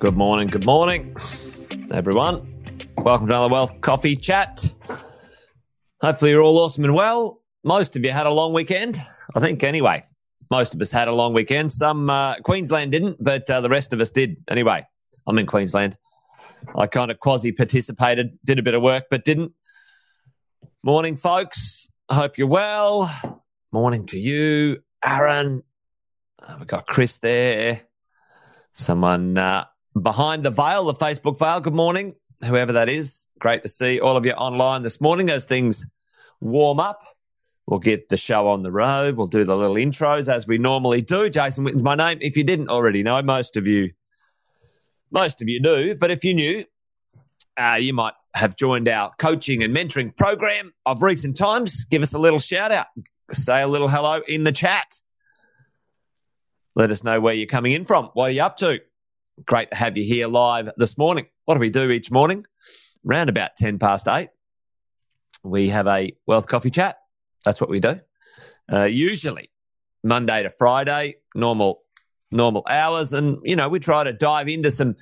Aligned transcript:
Good 0.00 0.16
morning, 0.16 0.46
good 0.46 0.64
morning, 0.64 1.14
everyone. 1.92 2.64
Welcome 2.96 3.26
to 3.26 3.34
another 3.34 3.52
Wealth 3.52 3.82
Coffee 3.82 4.16
Chat. 4.16 4.72
Hopefully, 6.00 6.30
you're 6.30 6.40
all 6.40 6.56
awesome 6.56 6.84
and 6.84 6.94
well. 6.94 7.42
Most 7.64 7.96
of 7.96 8.04
you 8.04 8.10
had 8.10 8.24
a 8.24 8.30
long 8.30 8.54
weekend, 8.54 8.98
I 9.34 9.40
think, 9.40 9.62
anyway. 9.62 10.02
Most 10.50 10.74
of 10.74 10.80
us 10.80 10.90
had 10.90 11.08
a 11.08 11.12
long 11.12 11.34
weekend. 11.34 11.70
Some, 11.70 12.08
uh, 12.08 12.36
Queensland 12.36 12.92
didn't, 12.92 13.22
but 13.22 13.50
uh, 13.50 13.60
the 13.60 13.68
rest 13.68 13.92
of 13.92 14.00
us 14.00 14.10
did. 14.10 14.38
Anyway, 14.48 14.86
I'm 15.26 15.36
in 15.36 15.44
Queensland. 15.44 15.98
I 16.74 16.86
kind 16.86 17.10
of 17.10 17.20
quasi 17.20 17.52
participated, 17.52 18.38
did 18.42 18.58
a 18.58 18.62
bit 18.62 18.72
of 18.72 18.80
work, 18.80 19.04
but 19.10 19.26
didn't. 19.26 19.52
Morning, 20.82 21.18
folks. 21.18 21.90
I 22.08 22.14
hope 22.14 22.38
you're 22.38 22.46
well. 22.46 23.12
Morning 23.70 24.06
to 24.06 24.18
you, 24.18 24.78
Aaron. 25.04 25.60
We've 26.56 26.66
got 26.66 26.86
Chris 26.86 27.18
there. 27.18 27.82
Someone 28.72 29.36
uh, 29.36 29.66
behind 30.00 30.44
the 30.44 30.50
veil, 30.50 30.84
the 30.84 30.94
Facebook 30.94 31.38
veil. 31.38 31.60
Good 31.60 31.74
morning, 31.74 32.14
whoever 32.44 32.72
that 32.72 32.88
is. 32.88 33.26
Great 33.38 33.62
to 33.62 33.68
see 33.68 34.00
all 34.00 34.16
of 34.16 34.26
you 34.26 34.32
online 34.32 34.82
this 34.82 35.00
morning 35.00 35.30
as 35.30 35.44
things 35.44 35.84
warm 36.40 36.80
up. 36.80 37.02
We'll 37.66 37.80
get 37.80 38.08
the 38.08 38.16
show 38.16 38.48
on 38.48 38.62
the 38.62 38.72
road. 38.72 39.16
We'll 39.16 39.28
do 39.28 39.44
the 39.44 39.56
little 39.56 39.76
intros 39.76 40.28
as 40.28 40.46
we 40.46 40.58
normally 40.58 41.02
do. 41.02 41.30
Jason 41.30 41.64
Witten's 41.64 41.82
my 41.82 41.94
name. 41.94 42.18
If 42.20 42.36
you 42.36 42.44
didn't 42.44 42.68
already 42.68 43.02
know, 43.02 43.22
most 43.22 43.56
of 43.56 43.68
you, 43.68 43.92
most 45.10 45.40
of 45.40 45.48
you 45.48 45.62
do. 45.62 45.94
But 45.94 46.10
if 46.10 46.24
you 46.24 46.34
knew, 46.34 46.64
uh, 47.56 47.76
you 47.80 47.92
might 47.92 48.14
have 48.34 48.56
joined 48.56 48.88
our 48.88 49.12
coaching 49.18 49.62
and 49.62 49.74
mentoring 49.74 50.16
program 50.16 50.72
of 50.86 51.02
recent 51.02 51.36
times. 51.36 51.84
Give 51.84 52.02
us 52.02 52.12
a 52.12 52.18
little 52.18 52.38
shout 52.38 52.72
out. 52.72 52.86
Say 53.32 53.62
a 53.62 53.68
little 53.68 53.88
hello 53.88 54.20
in 54.26 54.42
the 54.44 54.52
chat. 54.52 55.00
Let 56.74 56.90
us 56.90 57.04
know 57.04 57.20
where 57.20 57.34
you're 57.34 57.46
coming 57.46 57.72
in 57.72 57.84
from. 57.84 58.06
What 58.14 58.30
are 58.30 58.32
you 58.32 58.42
up 58.42 58.56
to? 58.58 58.80
Great 59.46 59.70
to 59.70 59.76
have 59.76 59.96
you 59.96 60.04
here 60.04 60.26
live 60.26 60.70
this 60.76 60.98
morning. 60.98 61.26
What 61.44 61.54
do 61.54 61.60
we 61.60 61.70
do 61.70 61.90
each 61.90 62.10
morning? 62.10 62.44
Around 63.08 63.28
about 63.28 63.56
10 63.56 63.78
past 63.78 64.08
8, 64.08 64.28
we 65.42 65.68
have 65.70 65.86
a 65.86 66.14
wealth 66.26 66.46
coffee 66.46 66.70
chat. 66.70 66.98
That's 67.44 67.60
what 67.60 67.70
we 67.70 67.80
do. 67.80 68.00
Uh, 68.70 68.84
usually 68.84 69.50
Monday 70.02 70.42
to 70.42 70.50
Friday, 70.50 71.16
normal 71.34 71.82
normal 72.30 72.64
hours. 72.68 73.12
And, 73.12 73.38
you 73.44 73.56
know, 73.56 73.68
we 73.68 73.80
try 73.80 74.04
to 74.04 74.12
dive 74.12 74.48
into 74.48 74.70
some 74.70 74.96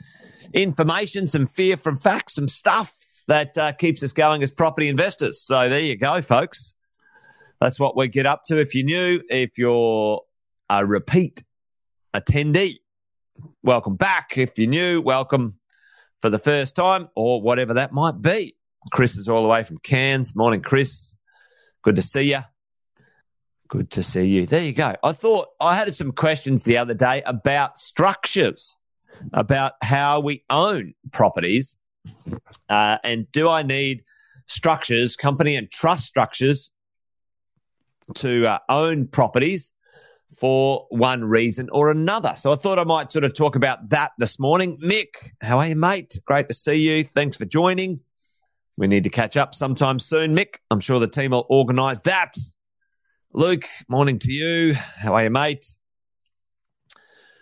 information, 0.53 1.27
some 1.27 1.47
fear 1.47 1.77
from 1.77 1.97
facts, 1.97 2.35
some 2.35 2.49
stuff 2.49 2.95
that 3.27 3.57
uh, 3.59 3.73
keeps 3.73 4.03
us 4.03 4.13
going 4.13 4.43
as 4.43 4.51
property 4.51 4.89
investors. 4.89 5.43
So 5.43 5.69
there 5.69 5.81
you 5.81 5.97
go, 5.97 6.23
folks. 6.23 6.75
That's 7.61 7.79
what 7.79 7.97
we 7.97 8.09
get 8.09 8.27
up 8.27 8.45
to. 8.45 8.59
If 8.59 8.75
you're 8.75 8.85
new, 8.85 9.21
if 9.29 9.59
you're 9.59 10.23
a 10.71 10.87
repeat 10.87 11.43
attendee, 12.15 12.77
welcome 13.63 13.97
back. 13.97 14.37
If 14.39 14.59
you're 14.59 14.69
new, 14.69 15.01
welcome 15.01 15.59
for 16.21 16.31
the 16.31 16.39
first 16.39 16.77
time 16.77 17.09
or 17.15 17.41
whatever 17.41 17.75
that 17.75 17.93
might 17.93 18.21
be. 18.21 18.57
Chris 18.93 19.17
is 19.17 19.29
all 19.29 19.43
the 19.43 19.49
way 19.49 19.65
from 19.65 19.79
Cairns. 19.79 20.35
Morning, 20.35 20.63
Chris. 20.63 21.17
Good 21.83 21.97
to 21.97 22.03
see 22.03 22.23
you. 22.23 22.41
Good 23.69 23.91
to 23.93 24.03
see 24.03 24.27
you. 24.27 24.47
There 24.47 24.63
you 24.63 24.73
go. 24.73 24.95
I 25.03 25.13
thought 25.13 25.49
I 25.61 25.77
had 25.77 25.95
some 25.95 26.13
questions 26.13 26.63
the 26.63 26.79
other 26.79 26.95
day 26.95 27.23
about 27.27 27.79
structures, 27.79 28.77
about 29.33 29.75
how 29.83 30.21
we 30.21 30.45
own 30.49 30.95
properties. 31.13 31.77
Uh, 32.69 32.99
and 33.05 33.31
do 33.33 33.49
I 33.49 33.63
need 33.63 34.05
structures, 34.47 35.17
company 35.17 35.57
and 35.57 35.71
trust 35.71 36.07
structures 36.07 36.71
to 38.15 38.47
uh, 38.47 38.59
own 38.69 39.07
properties 39.07 39.73
for 40.37 40.87
one 40.91 41.25
reason 41.25 41.69
or 41.71 41.91
another? 41.91 42.35
So 42.37 42.53
I 42.53 42.57
thought 42.57 42.79
I 42.79 42.85
might 42.85 43.13
sort 43.13 43.25
of 43.25 43.35
talk 43.35 43.57
about 43.57 43.89
that 43.91 44.13
this 44.19 44.39
morning. 44.39 44.79
Mick, 44.79 45.33
how 45.41 45.59
are 45.59 45.69
you, 45.69 45.77
mate? 45.77 46.19
Great 46.27 46.49
to 46.49 46.55
see 46.55 46.77
you. 46.77 47.05
Thanks 47.05 47.37
for 47.37 47.45
joining. 47.45 48.01
We 48.77 48.87
need 48.87 49.05
to 49.05 49.11
catch 49.11 49.37
up 49.37 49.55
sometime 49.55 49.99
soon, 49.99 50.37
Mick. 50.37 50.57
I'm 50.71 50.81
sure 50.81 51.01
the 51.01 51.09
team 51.09 51.33
will 51.33 51.47
organise 51.49 52.01
that. 52.03 52.37
Luke, 53.33 53.65
morning 53.89 54.19
to 54.21 54.33
you. 54.33 54.75
How 54.75 55.15
are 55.15 55.25
you, 55.25 55.31
mate? 55.31 55.65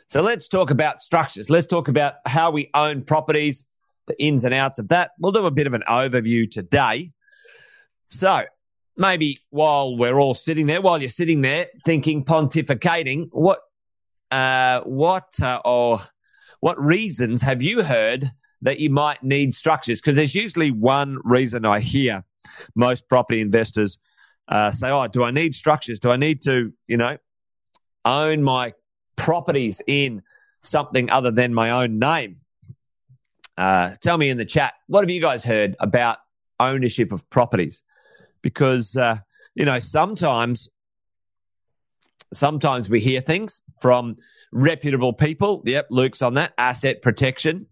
So 0.08 0.22
let's 0.22 0.48
talk 0.48 0.70
about 0.70 1.02
structures. 1.02 1.50
Let's 1.50 1.66
talk 1.66 1.88
about 1.88 2.14
how 2.24 2.52
we 2.52 2.70
own 2.74 3.02
properties, 3.02 3.66
the 4.06 4.20
ins 4.22 4.44
and 4.44 4.54
outs 4.54 4.78
of 4.78 4.88
that. 4.88 5.10
We'll 5.18 5.32
do 5.32 5.46
a 5.46 5.50
bit 5.50 5.66
of 5.66 5.74
an 5.74 5.82
overview 5.88 6.50
today. 6.50 7.12
So 8.08 8.44
maybe 8.96 9.36
while 9.50 9.96
we're 9.96 10.18
all 10.18 10.34
sitting 10.34 10.66
there, 10.66 10.80
while 10.80 11.00
you're 11.00 11.08
sitting 11.08 11.40
there 11.40 11.66
thinking, 11.84 12.24
pontificating, 12.24 13.28
what, 13.30 13.60
uh, 14.30 14.80
what, 14.82 15.40
uh, 15.40 15.60
or 15.64 16.00
what 16.60 16.80
reasons 16.80 17.42
have 17.42 17.62
you 17.62 17.82
heard 17.82 18.32
that 18.62 18.80
you 18.80 18.90
might 18.90 19.22
need 19.22 19.54
structures? 19.54 20.00
Because 20.00 20.16
there's 20.16 20.34
usually 20.34 20.70
one 20.70 21.18
reason 21.24 21.64
I 21.64 21.80
hear 21.80 22.24
most 22.74 23.08
property 23.08 23.40
investors 23.40 23.98
uh, 24.48 24.70
say, 24.70 24.90
"Oh, 24.90 25.06
do 25.08 25.22
I 25.22 25.30
need 25.30 25.54
structures? 25.54 25.98
Do 25.98 26.10
I 26.10 26.16
need 26.16 26.42
to, 26.42 26.72
you 26.86 26.96
know, 26.96 27.18
own 28.04 28.42
my 28.42 28.74
properties 29.16 29.80
in 29.86 30.22
something 30.60 31.10
other 31.10 31.30
than 31.30 31.52
my 31.54 31.70
own 31.70 31.98
name?" 31.98 32.38
Uh, 33.56 33.94
tell 34.00 34.18
me 34.18 34.28
in 34.28 34.36
the 34.36 34.44
chat 34.44 34.74
what 34.86 35.00
have 35.00 35.10
you 35.10 35.20
guys 35.20 35.42
heard 35.42 35.76
about 35.80 36.18
ownership 36.60 37.12
of 37.12 37.28
properties? 37.30 37.82
Because 38.46 38.94
uh, 38.94 39.18
you 39.56 39.64
know 39.64 39.80
sometimes, 39.80 40.68
sometimes 42.32 42.88
we 42.88 43.00
hear 43.00 43.20
things 43.20 43.60
from 43.80 44.14
reputable 44.52 45.12
people. 45.12 45.64
Yep, 45.66 45.88
Luke's 45.90 46.22
on 46.22 46.34
that 46.34 46.52
asset 46.56 47.02
protection. 47.02 47.66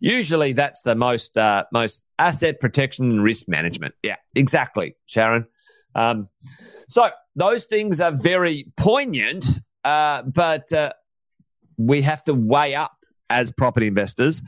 Usually, 0.00 0.54
that's 0.54 0.80
the 0.80 0.94
most 0.94 1.36
uh, 1.36 1.64
most 1.74 2.06
asset 2.18 2.58
protection 2.58 3.10
and 3.10 3.22
risk 3.22 3.48
management. 3.48 3.94
Yeah, 4.02 4.16
exactly, 4.34 4.96
Sharon. 5.04 5.46
Um, 5.94 6.30
so 6.88 7.10
those 7.36 7.66
things 7.66 8.00
are 8.00 8.12
very 8.12 8.72
poignant, 8.78 9.44
uh, 9.84 10.22
but 10.22 10.72
uh, 10.72 10.94
we 11.76 12.00
have 12.00 12.24
to 12.24 12.32
weigh 12.32 12.74
up 12.74 12.96
as 13.28 13.50
property 13.50 13.88
investors 13.88 14.40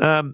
um, 0.00 0.32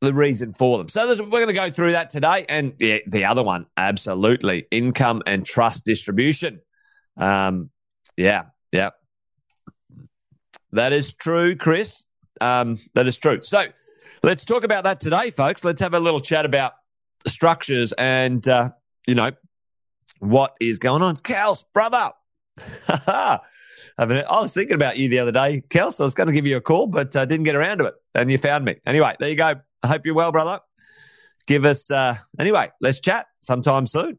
the 0.00 0.14
reason 0.14 0.52
for 0.54 0.78
them. 0.78 0.88
So 0.88 1.08
we're 1.08 1.30
going 1.30 1.48
to 1.48 1.52
go 1.52 1.70
through 1.70 1.92
that 1.92 2.10
today, 2.10 2.46
and 2.48 2.76
the, 2.78 3.02
the 3.06 3.24
other 3.24 3.42
one, 3.42 3.66
absolutely, 3.76 4.66
income 4.70 5.22
and 5.26 5.44
trust 5.44 5.84
distribution. 5.84 6.60
Um, 7.16 7.70
yeah, 8.16 8.44
yeah, 8.72 8.90
that 10.72 10.92
is 10.92 11.12
true, 11.12 11.56
Chris. 11.56 12.04
Um, 12.40 12.78
that 12.94 13.06
is 13.06 13.18
true. 13.18 13.42
So 13.42 13.66
let's 14.22 14.44
talk 14.44 14.64
about 14.64 14.84
that 14.84 15.00
today, 15.00 15.30
folks. 15.30 15.64
Let's 15.64 15.80
have 15.80 15.94
a 15.94 16.00
little 16.00 16.20
chat 16.20 16.44
about 16.44 16.74
structures 17.26 17.92
and 17.92 18.46
uh, 18.46 18.70
you 19.06 19.14
know 19.14 19.30
what 20.20 20.56
is 20.60 20.78
going 20.78 21.02
on. 21.02 21.16
Kels, 21.16 21.64
brother. 21.72 22.12
I 22.88 23.40
was 23.98 24.54
thinking 24.54 24.74
about 24.74 24.96
you 24.96 25.08
the 25.08 25.18
other 25.18 25.32
day, 25.32 25.62
Kels. 25.68 26.00
I 26.00 26.04
was 26.04 26.14
going 26.14 26.28
to 26.28 26.32
give 26.32 26.46
you 26.46 26.56
a 26.56 26.60
call, 26.60 26.86
but 26.86 27.16
I 27.16 27.22
uh, 27.22 27.24
didn't 27.24 27.44
get 27.44 27.56
around 27.56 27.78
to 27.78 27.86
it, 27.86 27.94
and 28.14 28.30
you 28.30 28.38
found 28.38 28.64
me. 28.64 28.76
Anyway, 28.86 29.14
there 29.18 29.28
you 29.28 29.36
go. 29.36 29.54
I 29.82 29.86
hope 29.86 30.04
you're 30.04 30.14
well, 30.14 30.32
brother. 30.32 30.60
Give 31.46 31.64
us 31.64 31.90
uh, 31.90 32.16
anyway. 32.38 32.70
Let's 32.80 33.00
chat 33.00 33.26
sometime 33.40 33.86
soon. 33.86 34.18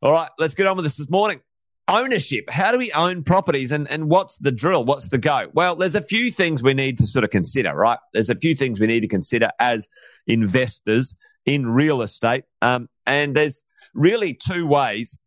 All 0.00 0.12
right, 0.12 0.30
let's 0.38 0.54
get 0.54 0.66
on 0.66 0.76
with 0.76 0.84
this 0.84 0.96
this 0.96 1.10
morning. 1.10 1.40
Ownership. 1.88 2.48
How 2.48 2.72
do 2.72 2.78
we 2.78 2.92
own 2.92 3.24
properties, 3.24 3.72
and 3.72 3.90
and 3.90 4.08
what's 4.08 4.38
the 4.38 4.52
drill? 4.52 4.84
What's 4.84 5.08
the 5.08 5.18
go? 5.18 5.48
Well, 5.52 5.76
there's 5.76 5.94
a 5.94 6.00
few 6.00 6.30
things 6.30 6.62
we 6.62 6.74
need 6.74 6.98
to 6.98 7.06
sort 7.06 7.24
of 7.24 7.30
consider, 7.30 7.74
right? 7.74 7.98
There's 8.12 8.30
a 8.30 8.36
few 8.36 8.54
things 8.54 8.80
we 8.80 8.86
need 8.86 9.00
to 9.00 9.08
consider 9.08 9.50
as 9.58 9.88
investors 10.26 11.14
in 11.44 11.66
real 11.66 12.02
estate. 12.02 12.44
Um, 12.62 12.88
and 13.06 13.34
there's 13.34 13.64
really 13.94 14.34
two 14.34 14.66
ways. 14.66 15.18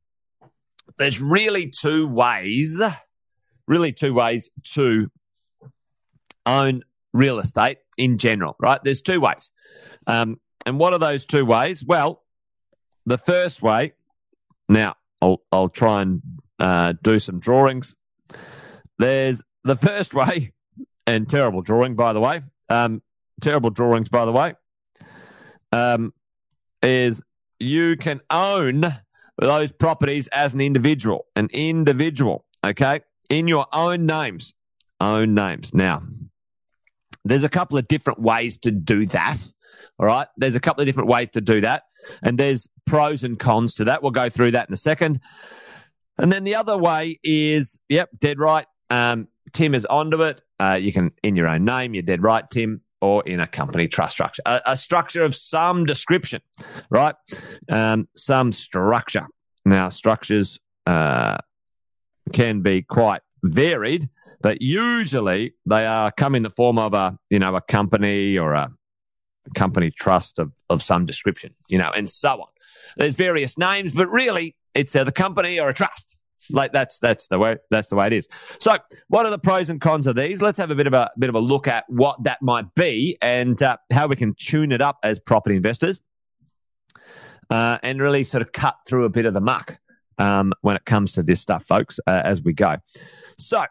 There's 0.97 1.21
really 1.21 1.69
two 1.69 2.07
ways, 2.07 2.81
really 3.67 3.91
two 3.91 4.13
ways 4.13 4.49
to 4.73 5.11
own 6.45 6.83
real 7.15 7.39
estate 7.39 7.79
in 7.97 8.17
general, 8.17 8.55
right? 8.59 8.79
There's 8.83 9.01
two 9.01 9.19
ways. 9.19 9.51
Um, 10.07 10.39
and 10.65 10.79
what 10.79 10.93
are 10.93 10.99
those 10.99 11.25
two 11.25 11.45
ways? 11.45 11.83
Well, 11.83 12.23
the 13.05 13.17
first 13.17 13.61
way, 13.61 13.93
now 14.67 14.95
I'll, 15.21 15.41
I'll 15.51 15.69
try 15.69 16.01
and 16.01 16.21
uh, 16.59 16.93
do 17.01 17.19
some 17.19 17.39
drawings. 17.39 17.95
There's 18.97 19.43
the 19.63 19.75
first 19.75 20.13
way, 20.13 20.53
and 21.07 21.29
terrible 21.29 21.61
drawing, 21.61 21.95
by 21.95 22.13
the 22.13 22.19
way. 22.19 22.41
Um, 22.69 23.01
terrible 23.41 23.69
drawings, 23.69 24.09
by 24.09 24.25
the 24.25 24.31
way 24.31 24.55
um, 25.75 26.13
is 26.81 27.21
you 27.59 27.97
can 27.97 28.21
own 28.29 28.85
those 29.37 29.71
properties 29.71 30.27
as 30.29 30.53
an 30.53 30.61
individual, 30.61 31.25
an 31.35 31.49
individual, 31.51 32.45
okay, 32.63 33.01
in 33.29 33.47
your 33.47 33.65
own 33.73 34.05
names, 34.05 34.53
own 35.01 35.33
names. 35.33 35.73
Now, 35.73 36.03
there's 37.25 37.43
a 37.43 37.49
couple 37.49 37.77
of 37.77 37.87
different 37.87 38.19
ways 38.19 38.57
to 38.59 38.71
do 38.71 39.05
that. 39.07 39.37
All 39.99 40.05
right, 40.05 40.27
there's 40.37 40.55
a 40.55 40.59
couple 40.59 40.81
of 40.81 40.85
different 40.85 41.09
ways 41.09 41.29
to 41.31 41.41
do 41.41 41.61
that, 41.61 41.83
and 42.23 42.37
there's 42.37 42.67
pros 42.85 43.23
and 43.23 43.37
cons 43.37 43.73
to 43.75 43.85
that. 43.85 44.01
We'll 44.01 44.11
go 44.11 44.29
through 44.29 44.51
that 44.51 44.69
in 44.69 44.73
a 44.73 44.77
second. 44.77 45.19
And 46.17 46.31
then 46.31 46.43
the 46.43 46.55
other 46.55 46.77
way 46.77 47.19
is, 47.23 47.77
yep, 47.89 48.09
dead 48.17 48.39
right. 48.39 48.65
Um, 48.89 49.27
Tim 49.51 49.75
is 49.75 49.85
onto 49.85 50.23
it. 50.23 50.41
Uh, 50.59 50.77
you 50.79 50.93
can 50.93 51.11
in 51.23 51.35
your 51.35 51.47
own 51.47 51.65
name. 51.65 51.93
You're 51.93 52.03
dead 52.03 52.23
right, 52.23 52.49
Tim 52.49 52.81
or 53.01 53.21
in 53.27 53.39
a 53.39 53.45
company 53.45 53.87
trust 53.87 54.13
structure, 54.13 54.41
a, 54.47 54.61
a 54.65 54.77
structure 54.77 55.21
of 55.21 55.35
some 55.35 55.85
description, 55.85 56.41
right? 56.89 57.15
Um, 57.69 58.07
some 58.15 58.51
structure. 58.51 59.27
Now, 59.63 59.89
structures 59.89 60.59
uh, 60.87 61.37
can 62.33 62.61
be 62.61 62.81
quite 62.81 63.21
varied, 63.43 64.09
but 64.45 64.61
usually 64.61 65.55
they 65.65 65.87
are 65.87 66.11
come 66.11 66.35
in 66.35 66.43
the 66.43 66.51
form 66.51 66.77
of 66.77 66.93
a 66.93 67.17
you 67.31 67.39
know 67.39 67.55
a 67.55 67.61
company 67.61 68.37
or 68.37 68.53
a 68.53 68.69
company 69.55 69.89
trust 69.89 70.37
of, 70.37 70.51
of 70.69 70.83
some 70.83 71.07
description, 71.07 71.55
you 71.67 71.79
know, 71.79 71.89
and 71.89 72.07
so 72.07 72.33
on. 72.33 72.47
There's 72.95 73.15
various 73.15 73.57
names, 73.57 73.93
but 73.93 74.07
really 74.07 74.55
it's 74.75 74.95
either 74.95 75.09
a 75.09 75.11
company 75.11 75.59
or 75.59 75.69
a 75.69 75.73
trust. 75.73 76.15
Like 76.51 76.73
that's 76.73 76.99
that's 76.99 77.27
the 77.27 77.39
way 77.39 77.57
that's 77.71 77.89
the 77.89 77.95
way 77.95 78.05
it 78.05 78.13
is. 78.13 78.29
So, 78.59 78.77
what 79.07 79.25
are 79.25 79.31
the 79.31 79.39
pros 79.39 79.71
and 79.71 79.81
cons 79.81 80.05
of 80.05 80.15
these? 80.15 80.43
Let's 80.43 80.59
have 80.59 80.69
a 80.69 80.75
bit 80.75 80.85
of 80.85 80.93
a 80.93 81.09
bit 81.17 81.29
of 81.29 81.33
a 81.33 81.39
look 81.39 81.67
at 81.67 81.85
what 81.87 82.23
that 82.25 82.39
might 82.43 82.75
be 82.75 83.17
and 83.23 83.59
uh, 83.63 83.77
how 83.91 84.05
we 84.05 84.15
can 84.15 84.35
tune 84.35 84.71
it 84.71 84.79
up 84.79 84.99
as 85.01 85.19
property 85.19 85.55
investors, 85.55 86.01
uh, 87.49 87.79
and 87.81 87.99
really 87.99 88.23
sort 88.23 88.43
of 88.43 88.51
cut 88.51 88.75
through 88.87 89.05
a 89.05 89.09
bit 89.09 89.25
of 89.25 89.33
the 89.33 89.41
muck 89.41 89.79
um, 90.19 90.53
when 90.61 90.75
it 90.75 90.85
comes 90.85 91.13
to 91.13 91.23
this 91.23 91.41
stuff, 91.41 91.65
folks, 91.65 91.99
uh, 92.05 92.21
as 92.23 92.43
we 92.43 92.53
go. 92.53 92.75
So, 93.39 93.65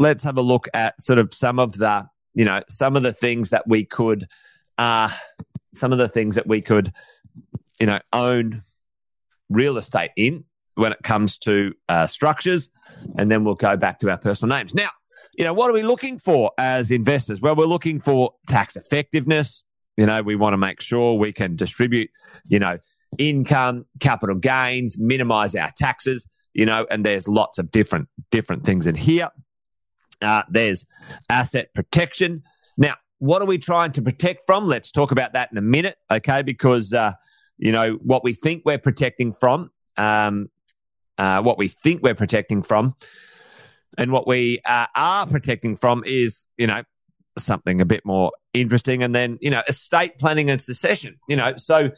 let's 0.00 0.24
have 0.24 0.38
a 0.38 0.42
look 0.42 0.66
at 0.74 1.00
sort 1.00 1.18
of 1.18 1.32
some 1.32 1.60
of 1.60 1.76
the 1.76 2.08
you 2.34 2.44
know 2.44 2.62
some 2.68 2.96
of 2.96 3.04
the 3.04 3.12
things 3.12 3.50
that 3.50 3.68
we 3.68 3.84
could, 3.84 4.26
uh, 4.78 5.10
some 5.74 5.92
of 5.92 5.98
the 5.98 6.08
things 6.08 6.34
that 6.34 6.46
we 6.46 6.60
could, 6.60 6.92
you 7.78 7.86
know, 7.86 8.00
own 8.12 8.64
real 9.48 9.76
estate 9.76 10.10
in 10.16 10.44
when 10.74 10.92
it 10.92 11.02
comes 11.02 11.38
to 11.38 11.74
uh, 11.88 12.06
structures. 12.06 12.70
And 13.16 13.30
then 13.30 13.44
we'll 13.44 13.54
go 13.54 13.76
back 13.76 14.00
to 14.00 14.10
our 14.10 14.16
personal 14.16 14.56
names. 14.56 14.74
Now, 14.74 14.88
you 15.36 15.44
know, 15.44 15.52
what 15.52 15.70
are 15.70 15.74
we 15.74 15.82
looking 15.82 16.18
for 16.18 16.50
as 16.58 16.90
investors? 16.90 17.40
Well, 17.40 17.54
we're 17.54 17.66
looking 17.66 18.00
for 18.00 18.34
tax 18.48 18.76
effectiveness. 18.76 19.64
You 19.96 20.06
know, 20.06 20.22
we 20.22 20.36
want 20.36 20.54
to 20.54 20.58
make 20.58 20.80
sure 20.80 21.14
we 21.14 21.32
can 21.32 21.56
distribute, 21.56 22.10
you 22.46 22.58
know, 22.58 22.78
income, 23.18 23.86
capital 24.00 24.36
gains, 24.36 24.96
minimize 24.98 25.54
our 25.54 25.70
taxes, 25.76 26.26
you 26.54 26.64
know, 26.64 26.86
and 26.90 27.04
there's 27.04 27.28
lots 27.28 27.58
of 27.58 27.70
different 27.70 28.08
different 28.30 28.64
things 28.64 28.86
in 28.86 28.94
here. 28.94 29.28
Uh, 30.22 30.42
there's 30.48 30.84
asset 31.28 31.72
protection. 31.74 32.42
Now, 32.76 32.94
what 33.18 33.42
are 33.42 33.46
we 33.46 33.58
trying 33.58 33.92
to 33.92 34.02
protect 34.02 34.42
from? 34.46 34.66
Let's 34.66 34.90
talk 34.90 35.12
about 35.12 35.32
that 35.34 35.50
in 35.52 35.58
a 35.58 35.62
minute, 35.62 35.96
okay? 36.10 36.42
Because 36.42 36.92
uh, 36.92 37.12
you 37.58 37.72
know 37.72 37.98
what 38.02 38.24
we 38.24 38.32
think 38.32 38.62
we're 38.64 38.78
protecting 38.78 39.32
from 39.32 39.70
um, 39.96 40.50
uh, 41.18 41.42
what 41.42 41.58
we 41.58 41.68
think 41.68 42.02
we're 42.02 42.14
protecting 42.14 42.62
from, 42.62 42.94
and 43.98 44.10
what 44.10 44.26
we 44.26 44.60
uh, 44.64 44.86
are 44.96 45.26
protecting 45.26 45.76
from 45.76 46.02
is, 46.06 46.46
you 46.56 46.66
know, 46.66 46.82
something 47.38 47.80
a 47.80 47.84
bit 47.84 48.04
more 48.04 48.32
interesting. 48.54 49.02
And 49.02 49.14
then, 49.14 49.38
you 49.40 49.50
know, 49.50 49.62
estate 49.68 50.18
planning 50.18 50.50
and 50.50 50.60
succession. 50.60 51.18
You 51.28 51.36
know, 51.36 51.54
so 51.56 51.90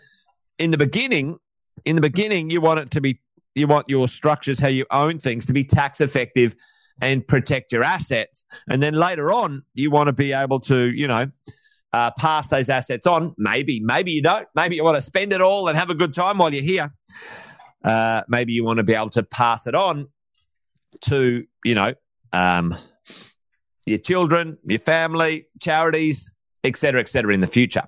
in 0.59 0.73
the 0.73 0.79
beginning, 0.79 1.39
in 1.85 1.97
the 1.97 2.03
beginning, 2.03 2.51
you 2.51 2.61
want 2.61 2.81
it 2.81 2.91
to 2.93 3.01
be, 3.01 3.21
you 3.55 3.67
want 3.67 3.89
your 3.89 4.09
structures, 4.09 4.59
how 4.59 4.69
you 4.69 4.87
own 4.91 5.21
things, 5.21 5.47
to 5.47 5.53
be 5.53 5.65
tax 5.65 6.01
effective 6.01 6.57
and 7.03 7.27
protect 7.29 7.73
your 7.73 7.85
assets. 7.85 8.47
And 8.69 8.83
then 8.83 8.95
later 8.95 9.31
on, 9.31 9.65
you 9.75 9.91
want 9.91 10.07
to 10.07 10.15
be 10.15 10.33
able 10.33 10.61
to, 10.61 10.91
you 10.91 11.07
know, 11.07 11.31
uh, 11.93 12.11
pass 12.13 12.49
those 12.49 12.71
assets 12.71 13.07
on. 13.07 13.35
Maybe, 13.37 13.81
maybe 13.81 14.13
you 14.13 14.23
don't. 14.23 14.49
Maybe 14.55 14.77
you 14.77 14.85
want 14.85 14.97
to 14.97 15.03
spend 15.03 15.35
it 15.35 15.43
all 15.43 15.69
and 15.69 15.77
have 15.77 15.91
a 15.91 15.95
good 15.95 16.15
time 16.15 16.39
while 16.39 16.55
you're 16.55 16.65
here 16.65 16.91
uh, 17.85 18.23
maybe 18.29 18.53
you 18.53 18.65
want 18.65 18.79
to 18.79 18.83
be 18.83 18.95
able 18.95 19.11
to 19.11 19.23
pass 19.23 19.67
it 19.67 19.75
on 19.75 20.09
to, 21.03 21.45
you 21.65 21.75
know, 21.75 21.95
um, 22.33 22.75
your 23.87 23.99
children, 23.99 24.59
your 24.65 24.79
family, 24.79 25.47
charities, 25.61 26.31
etc., 26.65 27.01
etc. 27.01 27.35
in 27.35 27.41
the 27.41 27.47
future. 27.47 27.83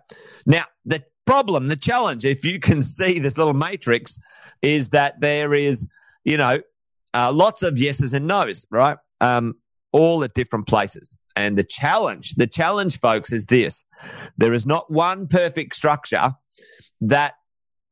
Now, 0.47 0.65
the 0.85 1.05
problem, 1.27 1.69
the 1.69 1.77
challenge, 1.77 2.25
if 2.25 2.45
you 2.45 2.59
can 2.59 2.83
see 2.83 3.19
this 3.19 3.39
little 3.39 3.55
matrix, 3.55 4.19
is 4.63 4.91
that 4.91 5.21
there 5.21 5.55
is, 5.55 5.87
you 6.25 6.37
know, 6.37 6.61
uh, 7.15 7.31
lots 7.33 7.63
of 7.63 7.79
yeses 7.79 8.13
and 8.13 8.27
nos, 8.27 8.67
right? 8.71 8.97
Um, 9.21 9.55
all 9.95 10.25
at 10.25 10.35
different 10.35 10.67
places. 10.67 11.17
And 11.37 11.57
the 11.57 11.65
challenge, 11.65 12.35
the 12.35 12.49
challenge, 12.49 12.99
folks, 12.99 13.33
is 13.33 13.47
this 13.47 13.85
there 14.37 14.53
is 14.53 14.67
not 14.67 14.91
one 14.91 15.29
perfect 15.29 15.75
structure 15.77 16.35
that, 17.01 17.35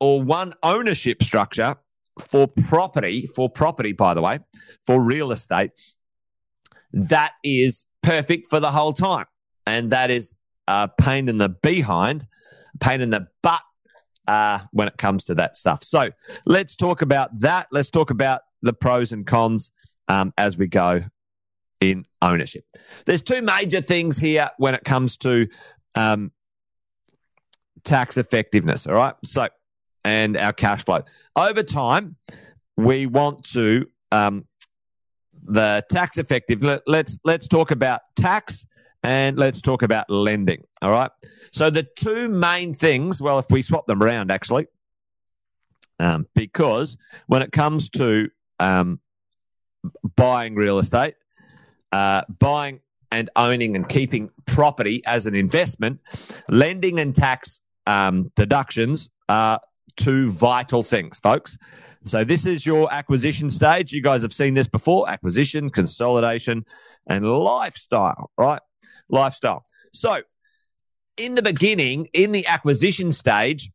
or 0.00 0.20
one 0.20 0.52
ownership 0.64 1.22
structure 1.22 1.76
for 2.18 2.48
property, 2.66 3.26
for 3.26 3.48
property, 3.48 3.92
by 3.92 4.14
the 4.14 4.20
way, 4.20 4.40
for 4.84 5.00
real 5.00 5.30
estate, 5.30 5.70
that 6.92 7.32
is 7.44 7.86
perfect 8.02 8.48
for 8.48 8.58
the 8.58 8.72
whole 8.72 8.92
time. 8.92 9.26
And 9.64 9.90
that 9.90 10.10
is 10.10 10.34
a 10.66 10.90
pain 11.00 11.28
in 11.28 11.38
the 11.38 11.48
behind, 11.48 12.26
pain 12.80 13.00
in 13.00 13.10
the 13.10 13.28
butt 13.42 13.62
uh, 14.26 14.60
when 14.72 14.88
it 14.88 14.98
comes 14.98 15.24
to 15.24 15.34
that 15.36 15.56
stuff. 15.56 15.84
So 15.84 16.10
let's 16.46 16.74
talk 16.74 17.00
about 17.00 17.38
that. 17.40 17.68
Let's 17.70 17.90
talk 17.90 18.10
about 18.10 18.42
the 18.60 18.72
pros 18.72 19.12
and 19.12 19.26
cons 19.26 19.72
um, 20.08 20.32
as 20.36 20.56
we 20.56 20.66
go 20.66 21.04
in 21.80 22.04
ownership. 22.20 22.64
There's 23.06 23.22
two 23.22 23.42
major 23.42 23.80
things 23.80 24.18
here 24.18 24.50
when 24.58 24.74
it 24.74 24.84
comes 24.84 25.16
to 25.18 25.48
um, 25.94 26.30
tax 27.84 28.16
effectiveness. 28.16 28.86
All 28.86 28.94
right. 28.94 29.14
So 29.24 29.48
and 30.04 30.36
our 30.36 30.52
cash 30.52 30.84
flow. 30.84 31.02
Over 31.36 31.62
time, 31.62 32.16
we 32.76 33.06
want 33.06 33.44
to 33.52 33.86
um, 34.10 34.46
the 35.44 35.84
tax 35.90 36.18
effective. 36.18 36.62
Let, 36.62 36.82
let's 36.86 37.18
let's 37.24 37.48
talk 37.48 37.70
about 37.70 38.00
tax 38.16 38.66
and 39.02 39.36
let's 39.36 39.60
talk 39.60 39.82
about 39.82 40.08
lending. 40.08 40.64
All 40.80 40.90
right. 40.90 41.10
So 41.52 41.70
the 41.70 41.86
two 41.96 42.28
main 42.28 42.74
things. 42.74 43.20
Well, 43.20 43.38
if 43.38 43.46
we 43.50 43.62
swap 43.62 43.86
them 43.86 44.02
around, 44.02 44.30
actually, 44.30 44.66
um, 45.98 46.26
because 46.34 46.96
when 47.26 47.42
it 47.42 47.52
comes 47.52 47.88
to 47.90 48.30
um, 48.60 49.00
buying 50.16 50.54
real 50.54 50.78
estate, 50.78 51.14
uh, 51.92 52.22
buying 52.38 52.80
and 53.10 53.28
owning 53.36 53.76
and 53.76 53.88
keeping 53.88 54.30
property 54.46 55.02
as 55.06 55.26
an 55.26 55.34
investment, 55.34 56.00
lending 56.48 56.98
and 56.98 57.14
tax 57.14 57.60
um, 57.86 58.30
deductions 58.36 59.08
are 59.28 59.60
two 59.96 60.30
vital 60.30 60.82
things, 60.82 61.18
folks. 61.18 61.58
So 62.04 62.24
this 62.24 62.46
is 62.46 62.66
your 62.66 62.92
acquisition 62.92 63.50
stage. 63.50 63.92
You 63.92 64.02
guys 64.02 64.22
have 64.22 64.32
seen 64.32 64.54
this 64.54 64.66
before 64.66 65.08
acquisition, 65.08 65.70
consolidation, 65.70 66.64
and 67.06 67.24
lifestyle, 67.24 68.30
right? 68.36 68.60
Lifestyle. 69.08 69.62
So 69.92 70.22
in 71.16 71.34
the 71.34 71.42
beginning, 71.42 72.08
in 72.12 72.32
the 72.32 72.46
acquisition 72.46 73.12
stage, 73.12 73.70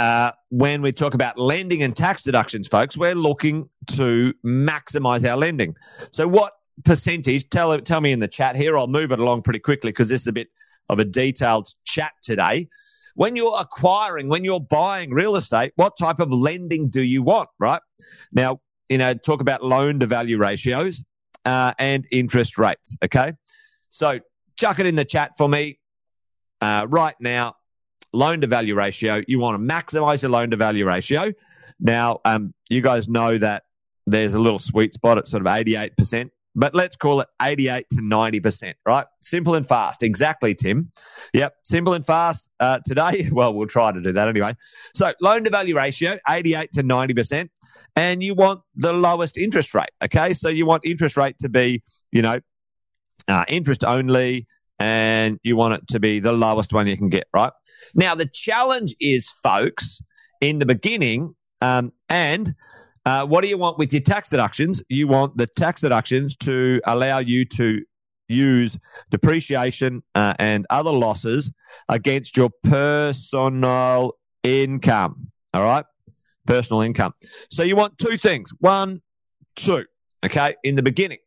uh, 0.00 0.32
when 0.48 0.80
we 0.80 0.92
talk 0.92 1.12
about 1.12 1.38
lending 1.38 1.82
and 1.82 1.94
tax 1.94 2.22
deductions, 2.22 2.66
folks, 2.66 2.96
we're 2.96 3.14
looking 3.14 3.68
to 3.88 4.32
maximize 4.44 5.28
our 5.28 5.36
lending. 5.36 5.76
So 6.10 6.26
what 6.26 6.54
percentage? 6.84 7.50
Tell 7.50 7.78
tell 7.80 8.00
me 8.00 8.12
in 8.12 8.18
the 8.18 8.28
chat 8.28 8.56
here. 8.56 8.78
I'll 8.78 8.86
move 8.86 9.12
it 9.12 9.18
along 9.18 9.42
pretty 9.42 9.58
quickly 9.58 9.90
because 9.90 10.08
this 10.08 10.22
is 10.22 10.26
a 10.26 10.32
bit 10.32 10.48
of 10.88 10.98
a 10.98 11.04
detailed 11.04 11.68
chat 11.84 12.12
today 12.22 12.68
when 13.14 13.36
you're 13.36 13.56
acquiring, 13.58 14.28
when 14.28 14.44
you're 14.44 14.60
buying 14.60 15.12
real 15.12 15.36
estate, 15.36 15.72
what 15.76 15.98
type 15.98 16.20
of 16.20 16.32
lending 16.32 16.88
do 16.88 17.02
you 17.02 17.22
want, 17.22 17.50
right? 17.58 17.82
Now, 18.32 18.60
you 18.88 18.96
know, 18.96 19.12
talk 19.12 19.42
about 19.42 19.62
loan 19.62 20.00
to 20.00 20.06
value 20.06 20.38
ratios 20.38 21.04
uh, 21.44 21.74
and 21.78 22.06
interest 22.10 22.56
rates. 22.56 22.96
Okay. 23.04 23.34
So 23.90 24.20
chuck 24.56 24.78
it 24.78 24.86
in 24.86 24.94
the 24.94 25.04
chat 25.04 25.32
for 25.36 25.48
me 25.48 25.80
uh, 26.62 26.86
right 26.88 27.16
now. 27.20 27.56
Loan 28.12 28.40
to 28.40 28.46
value 28.46 28.74
ratio. 28.74 29.22
You 29.26 29.38
want 29.38 29.62
to 29.62 29.68
maximize 29.68 30.22
your 30.22 30.30
loan 30.30 30.50
to 30.50 30.56
value 30.56 30.86
ratio. 30.86 31.32
Now, 31.78 32.20
um, 32.24 32.52
you 32.68 32.80
guys 32.80 33.08
know 33.08 33.38
that 33.38 33.64
there's 34.06 34.34
a 34.34 34.38
little 34.38 34.58
sweet 34.58 34.94
spot 34.94 35.18
at 35.18 35.26
sort 35.26 35.46
of 35.46 35.52
88% 35.52 36.30
but 36.54 36.74
let's 36.74 36.96
call 36.96 37.20
it 37.20 37.28
88 37.40 37.86
to 37.90 38.00
90%, 38.00 38.74
right? 38.86 39.06
Simple 39.20 39.54
and 39.54 39.66
fast. 39.66 40.02
Exactly, 40.02 40.54
Tim. 40.54 40.90
Yep, 41.32 41.54
simple 41.64 41.94
and 41.94 42.04
fast. 42.04 42.50
Uh, 42.58 42.80
today, 42.84 43.28
well, 43.32 43.54
we'll 43.54 43.68
try 43.68 43.92
to 43.92 44.00
do 44.00 44.12
that 44.12 44.28
anyway. 44.28 44.54
So, 44.94 45.12
loan 45.20 45.44
to 45.44 45.50
value 45.50 45.76
ratio, 45.76 46.18
88 46.28 46.72
to 46.72 46.82
90%. 46.82 47.48
And 47.96 48.22
you 48.22 48.34
want 48.34 48.60
the 48.76 48.92
lowest 48.92 49.36
interest 49.36 49.74
rate, 49.74 49.90
okay? 50.02 50.32
So, 50.32 50.48
you 50.48 50.66
want 50.66 50.84
interest 50.84 51.16
rate 51.16 51.38
to 51.38 51.48
be, 51.48 51.82
you 52.12 52.22
know, 52.22 52.40
uh, 53.28 53.44
interest 53.48 53.84
only, 53.84 54.46
and 54.80 55.38
you 55.42 55.54
want 55.56 55.74
it 55.74 55.86
to 55.88 56.00
be 56.00 56.18
the 56.18 56.32
lowest 56.32 56.72
one 56.72 56.86
you 56.86 56.96
can 56.96 57.10
get, 57.10 57.28
right? 57.32 57.52
Now, 57.94 58.14
the 58.14 58.26
challenge 58.26 58.96
is, 58.98 59.28
folks, 59.42 60.02
in 60.40 60.58
the 60.58 60.66
beginning, 60.66 61.34
um, 61.60 61.92
and 62.08 62.54
uh, 63.04 63.26
what 63.26 63.42
do 63.42 63.48
you 63.48 63.58
want 63.58 63.78
with 63.78 63.92
your 63.92 64.02
tax 64.02 64.30
deductions? 64.30 64.82
You 64.88 65.06
want 65.06 65.36
the 65.36 65.46
tax 65.46 65.82
deductions 65.82 66.34
to 66.36 66.80
allow 66.86 67.18
you 67.18 67.44
to 67.44 67.82
use 68.28 68.78
depreciation 69.10 70.02
uh, 70.14 70.34
and 70.38 70.66
other 70.70 70.90
losses 70.92 71.52
against 71.88 72.36
your 72.36 72.50
personal 72.62 74.16
income. 74.42 75.30
All 75.52 75.62
right? 75.62 75.84
Personal 76.46 76.80
income. 76.80 77.12
So 77.50 77.62
you 77.62 77.76
want 77.76 77.98
two 77.98 78.16
things. 78.16 78.52
One, 78.60 79.02
two. 79.56 79.84
Okay. 80.24 80.56
In 80.64 80.76
the 80.76 80.82
beginning, 80.82 81.18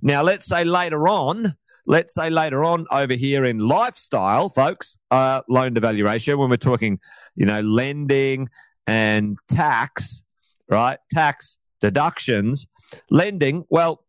Now, 0.00 0.22
let's 0.22 0.46
say 0.46 0.64
later 0.64 1.08
on, 1.08 1.56
let's 1.86 2.14
say 2.14 2.30
later 2.30 2.64
on 2.64 2.86
over 2.90 3.14
here 3.14 3.44
in 3.44 3.58
lifestyle, 3.58 4.48
folks, 4.48 4.98
uh, 5.10 5.42
loan 5.48 5.74
to 5.74 5.80
value 5.80 6.04
ratio, 6.04 6.36
when 6.36 6.50
we're 6.50 6.56
talking, 6.56 7.00
you 7.34 7.46
know, 7.46 7.60
lending 7.60 8.48
and 8.86 9.38
tax, 9.48 10.24
right? 10.68 10.98
Tax 11.10 11.58
deductions, 11.80 12.66
lending, 13.10 13.64
well, 13.68 14.04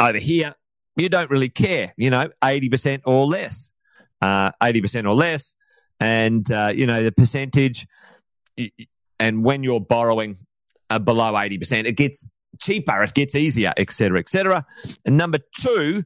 over 0.00 0.18
here, 0.18 0.54
you 0.96 1.08
don't 1.08 1.30
really 1.30 1.48
care, 1.48 1.94
you 1.96 2.10
know, 2.10 2.28
80% 2.42 3.02
or 3.04 3.26
less, 3.26 3.72
uh, 4.22 4.50
80% 4.62 5.04
or 5.04 5.14
less. 5.14 5.56
And, 6.00 6.50
uh, 6.50 6.72
you 6.74 6.86
know, 6.86 7.02
the 7.02 7.12
percentage, 7.12 7.86
and 9.18 9.44
when 9.44 9.62
you're 9.62 9.80
borrowing 9.80 10.36
uh, 10.90 10.98
below 10.98 11.32
80%, 11.32 11.86
it 11.86 11.92
gets 11.92 12.28
cheaper, 12.60 13.02
it 13.02 13.14
gets 13.14 13.34
easier, 13.34 13.72
etc., 13.76 14.20
etc. 14.20 14.64
And 15.04 15.16
number 15.16 15.38
two, 15.60 16.04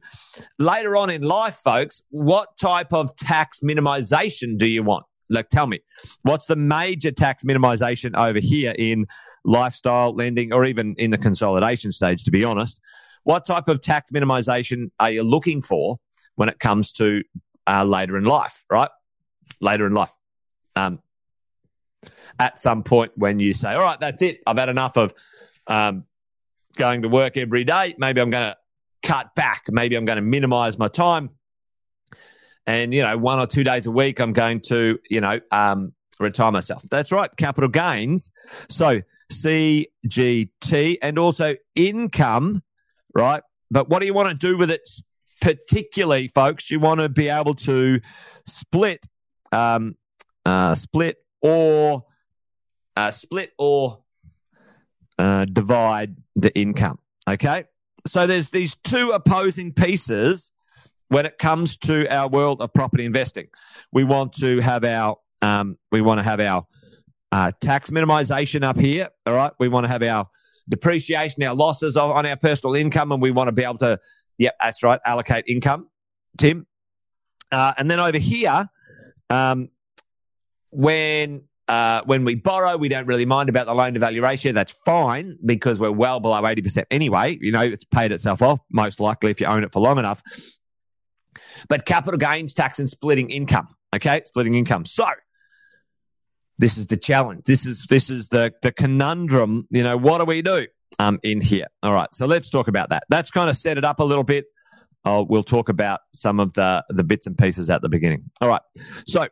later 0.59 0.95
on 0.95 1.09
in 1.09 1.21
life, 1.21 1.55
folks, 1.55 2.01
what 2.09 2.57
type 2.59 2.93
of 2.93 3.15
tax 3.15 3.59
minimization 3.61 4.57
do 4.57 4.67
you 4.67 4.83
want? 4.83 5.05
Like, 5.29 5.49
tell 5.49 5.67
me, 5.67 5.79
what's 6.23 6.45
the 6.45 6.55
major 6.55 7.11
tax 7.11 7.43
minimization 7.43 8.17
over 8.17 8.39
here 8.39 8.73
in 8.77 9.05
lifestyle 9.45 10.13
lending 10.13 10.51
or 10.51 10.65
even 10.65 10.93
in 10.97 11.11
the 11.11 11.17
consolidation 11.17 11.91
stage, 11.91 12.23
to 12.25 12.31
be 12.31 12.43
honest? 12.43 12.79
What 13.23 13.45
type 13.45 13.67
of 13.67 13.81
tax 13.81 14.11
minimization 14.11 14.91
are 14.99 15.11
you 15.11 15.23
looking 15.23 15.61
for 15.61 15.97
when 16.35 16.49
it 16.49 16.59
comes 16.59 16.91
to 16.93 17.23
uh, 17.67 17.83
later 17.83 18.17
in 18.17 18.25
life, 18.25 18.63
right? 18.69 18.89
Later 19.61 19.85
in 19.85 19.93
life. 19.93 20.11
Um, 20.75 20.99
at 22.39 22.59
some 22.59 22.83
point 22.83 23.11
when 23.15 23.39
you 23.39 23.53
say, 23.53 23.73
all 23.73 23.81
right, 23.81 23.99
that's 23.99 24.21
it. 24.21 24.39
I've 24.47 24.57
had 24.57 24.69
enough 24.69 24.97
of 24.97 25.13
um, 25.67 26.05
going 26.75 27.03
to 27.03 27.09
work 27.09 27.37
every 27.37 27.63
day. 27.63 27.95
Maybe 27.97 28.21
I'm 28.21 28.29
going 28.29 28.43
to 28.43 28.57
cut 29.01 29.33
back. 29.35 29.65
Maybe 29.69 29.95
I'm 29.95 30.05
going 30.05 30.17
to 30.17 30.21
minimize 30.21 30.77
my 30.77 30.87
time. 30.87 31.29
And, 32.65 32.93
you 32.93 33.01
know, 33.03 33.17
one 33.17 33.39
or 33.39 33.47
two 33.47 33.63
days 33.63 33.87
a 33.87 33.91
week, 33.91 34.19
I'm 34.19 34.33
going 34.33 34.61
to, 34.61 34.99
you 35.09 35.21
know, 35.21 35.39
um, 35.51 35.93
retire 36.19 36.51
myself. 36.51 36.83
That's 36.89 37.11
right. 37.11 37.29
Capital 37.35 37.69
gains. 37.69 38.31
So 38.69 39.01
CGT 39.31 40.97
and 41.01 41.17
also 41.17 41.55
income, 41.75 42.61
right? 43.15 43.41
But 43.71 43.89
what 43.89 43.99
do 43.99 44.05
you 44.05 44.13
want 44.13 44.29
to 44.29 44.35
do 44.35 44.57
with 44.57 44.69
it 44.69 44.87
particularly, 45.41 46.27
folks? 46.27 46.69
You 46.69 46.79
want 46.79 46.99
to 46.99 47.09
be 47.09 47.29
able 47.29 47.55
to 47.55 47.99
split, 48.45 49.07
um, 49.51 49.95
uh, 50.45 50.75
split 50.75 51.17
or 51.41 52.05
uh, 52.95 53.11
split 53.11 53.53
or 53.57 54.03
uh, 55.17 55.45
divide 55.45 56.15
the 56.35 56.53
income. 56.57 56.99
Okay. 57.29 57.65
So 58.07 58.25
there's 58.25 58.49
these 58.49 58.75
two 58.83 59.11
opposing 59.11 59.73
pieces 59.73 60.51
when 61.09 61.25
it 61.25 61.37
comes 61.37 61.77
to 61.77 62.07
our 62.07 62.27
world 62.27 62.61
of 62.61 62.73
property 62.73 63.05
investing. 63.05 63.47
We 63.91 64.03
want 64.03 64.33
to 64.35 64.59
have 64.59 64.83
our 64.83 65.17
um, 65.41 65.77
we 65.91 66.01
want 66.01 66.19
to 66.19 66.23
have 66.23 66.39
our 66.39 66.65
uh, 67.31 67.51
tax 67.61 67.89
minimization 67.89 68.63
up 68.63 68.77
here. 68.77 69.09
All 69.25 69.33
right. 69.33 69.51
We 69.59 69.67
want 69.67 69.85
to 69.85 69.91
have 69.91 70.03
our 70.03 70.27
depreciation, 70.69 71.43
our 71.43 71.55
losses 71.55 71.97
on 71.97 72.25
our 72.25 72.35
personal 72.35 72.75
income, 72.75 73.11
and 73.11 73.21
we 73.21 73.31
want 73.31 73.47
to 73.47 73.51
be 73.51 73.63
able 73.63 73.77
to, 73.79 73.99
yep, 74.37 74.55
that's 74.59 74.83
right, 74.83 74.99
allocate 75.05 75.45
income, 75.47 75.89
Tim. 76.37 76.65
Uh, 77.51 77.73
and 77.77 77.89
then 77.91 77.99
over 77.99 78.17
here, 78.17 78.69
um, 79.29 79.69
when 80.71 81.43
uh, 81.71 82.01
when 82.03 82.25
we 82.25 82.35
borrow, 82.35 82.75
we 82.75 82.89
don't 82.89 83.05
really 83.05 83.25
mind 83.25 83.47
about 83.47 83.65
the 83.65 83.73
loan 83.73 83.93
to 83.93 83.99
value 84.01 84.21
ratio. 84.21 84.51
That's 84.51 84.75
fine 84.83 85.37
because 85.45 85.79
we're 85.79 85.89
well 85.89 86.19
below 86.19 86.41
80% 86.41 86.83
anyway. 86.91 87.37
You 87.39 87.53
know, 87.53 87.61
it's 87.61 87.85
paid 87.85 88.11
itself 88.11 88.41
off, 88.41 88.59
most 88.69 88.99
likely, 88.99 89.31
if 89.31 89.39
you 89.39 89.47
own 89.47 89.63
it 89.63 89.71
for 89.71 89.81
long 89.81 89.97
enough. 89.97 90.21
But 91.69 91.85
capital 91.85 92.17
gains 92.17 92.53
tax 92.53 92.79
and 92.79 92.89
splitting 92.89 93.29
income. 93.29 93.69
Okay, 93.95 94.21
splitting 94.25 94.55
income. 94.55 94.83
So 94.83 95.05
this 96.57 96.77
is 96.77 96.87
the 96.87 96.97
challenge. 96.97 97.45
This 97.45 97.65
is 97.65 97.85
this 97.89 98.09
is 98.09 98.27
the 98.27 98.51
the 98.61 98.73
conundrum. 98.73 99.65
You 99.71 99.83
know, 99.83 99.95
what 99.95 100.17
do 100.17 100.25
we 100.25 100.41
do 100.41 100.67
um, 100.99 101.21
in 101.23 101.39
here? 101.39 101.67
All 101.83 101.93
right, 101.93 102.09
so 102.13 102.25
let's 102.25 102.49
talk 102.49 102.67
about 102.67 102.89
that. 102.89 103.03
That's 103.07 103.31
kind 103.31 103.49
of 103.49 103.55
set 103.55 103.77
it 103.77 103.85
up 103.85 104.01
a 104.01 104.03
little 104.03 104.25
bit. 104.25 104.43
Uh, 105.05 105.23
we'll 105.25 105.41
talk 105.41 105.69
about 105.69 106.01
some 106.13 106.41
of 106.41 106.53
the 106.53 106.83
the 106.89 107.05
bits 107.05 107.27
and 107.27 107.37
pieces 107.37 107.69
at 107.69 107.81
the 107.81 107.87
beginning. 107.87 108.29
All 108.41 108.49
right, 108.49 108.61
so 109.07 109.29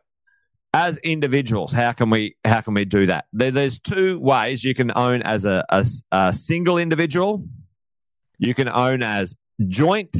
as 0.72 0.98
individuals, 0.98 1.72
how 1.72 1.92
can 1.92 2.10
we 2.10 2.36
how 2.44 2.60
can 2.60 2.74
we 2.74 2.84
do 2.84 3.06
that? 3.06 3.26
There, 3.32 3.50
there's 3.50 3.78
two 3.78 4.18
ways 4.20 4.62
you 4.62 4.74
can 4.74 4.92
own 4.94 5.22
as 5.22 5.44
a, 5.44 5.64
a, 5.68 5.84
a 6.12 6.32
single 6.32 6.78
individual. 6.78 7.44
You 8.38 8.54
can 8.54 8.68
own 8.68 9.02
as 9.02 9.34
joint 9.66 10.16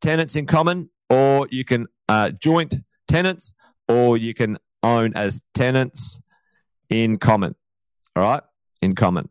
tenants 0.00 0.36
in 0.36 0.46
common, 0.46 0.90
or 1.08 1.48
you 1.50 1.64
can 1.64 1.86
uh, 2.08 2.30
joint 2.30 2.74
tenants, 3.08 3.54
or 3.88 4.16
you 4.16 4.34
can 4.34 4.58
own 4.82 5.14
as 5.14 5.40
tenants 5.54 6.20
in 6.90 7.16
common. 7.16 7.54
All 8.14 8.22
right, 8.22 8.42
in 8.82 8.94
common. 8.94 9.30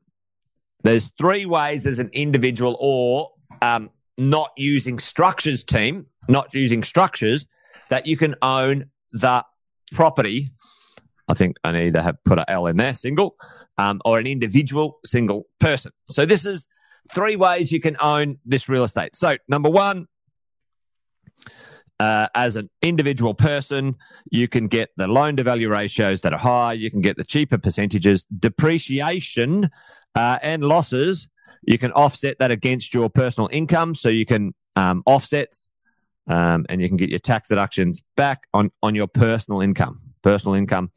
There's 0.83 1.11
three 1.19 1.45
ways 1.45 1.85
as 1.85 1.99
an 1.99 2.09
individual, 2.13 2.75
or 2.79 3.31
um, 3.61 3.91
not 4.17 4.51
using 4.57 4.97
structures 4.97 5.63
team, 5.63 6.07
not 6.27 6.53
using 6.55 6.83
structures 6.83 7.45
that 7.89 8.07
you 8.07 8.17
can 8.17 8.35
own 8.41 8.85
the 9.11 9.45
property, 9.91 10.51
I 11.27 11.33
think 11.33 11.57
I 11.63 11.71
need 11.71 11.93
to 11.93 12.01
have 12.01 12.23
put 12.23 12.39
an 12.39 12.45
L 12.47 12.67
in 12.67 12.77
there, 12.77 12.93
single, 12.93 13.35
um, 13.77 14.01
or 14.05 14.19
an 14.19 14.27
individual 14.27 14.99
single 15.05 15.47
person. 15.59 15.91
So 16.07 16.25
this 16.25 16.45
is 16.45 16.67
three 17.13 17.35
ways 17.35 17.71
you 17.71 17.79
can 17.79 17.97
own 18.01 18.37
this 18.45 18.69
real 18.69 18.83
estate. 18.83 19.15
So 19.15 19.35
number 19.47 19.69
one, 19.69 20.07
uh, 21.99 22.27
as 22.33 22.55
an 22.55 22.69
individual 22.81 23.35
person, 23.35 23.95
you 24.31 24.47
can 24.47 24.67
get 24.67 24.89
the 24.97 25.07
loan 25.07 25.35
to 25.37 25.43
value 25.43 25.69
ratios 25.69 26.21
that 26.21 26.33
are 26.33 26.39
high. 26.39 26.73
You 26.73 26.89
can 26.89 27.01
get 27.01 27.15
the 27.15 27.23
cheaper 27.23 27.59
percentages, 27.59 28.25
depreciation 28.39 29.69
uh, 30.15 30.39
and 30.41 30.63
losses. 30.63 31.29
You 31.61 31.77
can 31.77 31.91
offset 31.91 32.39
that 32.39 32.49
against 32.49 32.93
your 32.93 33.07
personal 33.09 33.49
income. 33.51 33.93
So 33.93 34.09
you 34.09 34.25
can 34.25 34.55
um, 34.75 35.03
offsets 35.05 35.69
um, 36.27 36.65
and 36.69 36.81
you 36.81 36.87
can 36.87 36.97
get 36.97 37.09
your 37.09 37.19
tax 37.19 37.47
deductions 37.47 38.01
back 38.15 38.47
on, 38.53 38.71
on 38.83 38.95
your 38.95 39.07
personal 39.07 39.61
income. 39.61 40.01
Personal 40.21 40.55
income. 40.55 40.91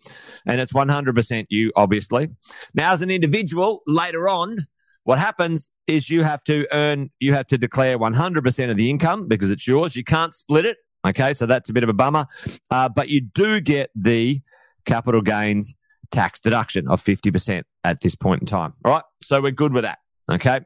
And 0.46 0.60
it's 0.60 0.72
100% 0.72 1.46
you, 1.48 1.72
obviously. 1.76 2.28
Now, 2.74 2.92
as 2.92 3.00
an 3.00 3.10
individual, 3.10 3.82
later 3.86 4.28
on, 4.28 4.66
what 5.04 5.18
happens 5.18 5.70
is 5.86 6.10
you 6.10 6.22
have 6.22 6.44
to 6.44 6.66
earn, 6.72 7.10
you 7.20 7.34
have 7.34 7.46
to 7.48 7.58
declare 7.58 7.98
100% 7.98 8.70
of 8.70 8.76
the 8.76 8.90
income 8.90 9.28
because 9.28 9.50
it's 9.50 9.66
yours. 9.66 9.96
You 9.96 10.04
can't 10.04 10.34
split 10.34 10.66
it. 10.66 10.78
Okay. 11.06 11.34
So 11.34 11.46
that's 11.46 11.68
a 11.68 11.72
bit 11.72 11.82
of 11.82 11.88
a 11.88 11.94
bummer. 11.94 12.26
Uh, 12.70 12.88
but 12.88 13.08
you 13.08 13.20
do 13.20 13.60
get 13.60 13.90
the 13.94 14.40
capital 14.84 15.20
gains 15.20 15.74
tax 16.10 16.40
deduction 16.40 16.88
of 16.88 17.02
50% 17.02 17.64
at 17.82 18.00
this 18.00 18.14
point 18.14 18.42
in 18.42 18.46
time. 18.46 18.74
All 18.84 18.92
right. 18.92 19.04
So 19.22 19.40
we're 19.40 19.52
good 19.52 19.72
with 19.72 19.84
that. 19.84 19.98
Okay. 20.30 20.60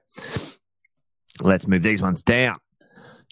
Let's 1.41 1.67
move 1.67 1.83
these 1.83 2.03
ones 2.03 2.23
down 2.23 2.57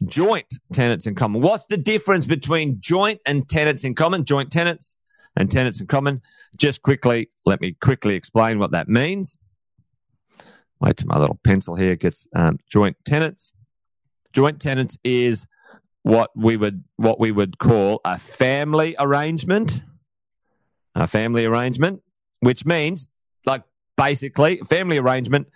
joint 0.05 0.47
tenants 0.73 1.07
in 1.07 1.15
common. 1.15 1.41
What's 1.41 1.67
the 1.67 1.77
difference 1.77 2.27
between 2.27 2.81
joint 2.81 3.21
and 3.27 3.49
tenants 3.49 3.85
in 3.85 3.95
common? 3.95 4.25
Joint 4.25 4.51
tenants 4.51 4.97
and 5.37 5.51
tenants 5.51 5.81
in 5.81 5.87
common. 5.87 6.23
Just 6.57 6.83
quickly, 6.83 7.31
let 7.45 7.61
me 7.61 7.77
quickly 7.81 8.15
explain 8.15 8.59
what 8.59 8.73
that 8.73 8.89
means. 8.89 9.39
Wait 10.81 10.97
till 10.99 11.09
my 11.09 11.19
little 11.19 11.41
pencil 11.43 11.75
here 11.75 11.97
gets 11.97 12.27
um, 12.35 12.59
joint 12.69 12.97
tenants. 13.05 13.53
Joint 14.33 14.61
tenants 14.61 14.99
is 15.03 15.47
what 16.03 16.31
we 16.37 16.57
would 16.57 16.85
what 16.97 17.19
we 17.19 17.33
would 17.33 17.59
call 17.59 18.01
a 18.05 18.19
family 18.19 18.95
arrangement. 18.99 19.83
A 20.95 21.07
family 21.07 21.45
arrangement, 21.45 22.03
which 22.41 22.65
means 22.65 23.09
like 23.45 23.63
basically 23.97 24.59
family 24.59 24.99
arrangement. 24.99 25.49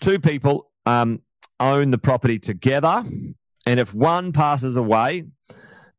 Two 0.00 0.18
people 0.18 0.70
um, 0.86 1.22
own 1.60 1.90
the 1.90 1.98
property 1.98 2.38
together 2.38 3.04
and 3.66 3.80
if 3.80 3.94
one 3.94 4.32
passes 4.32 4.76
away, 4.76 5.24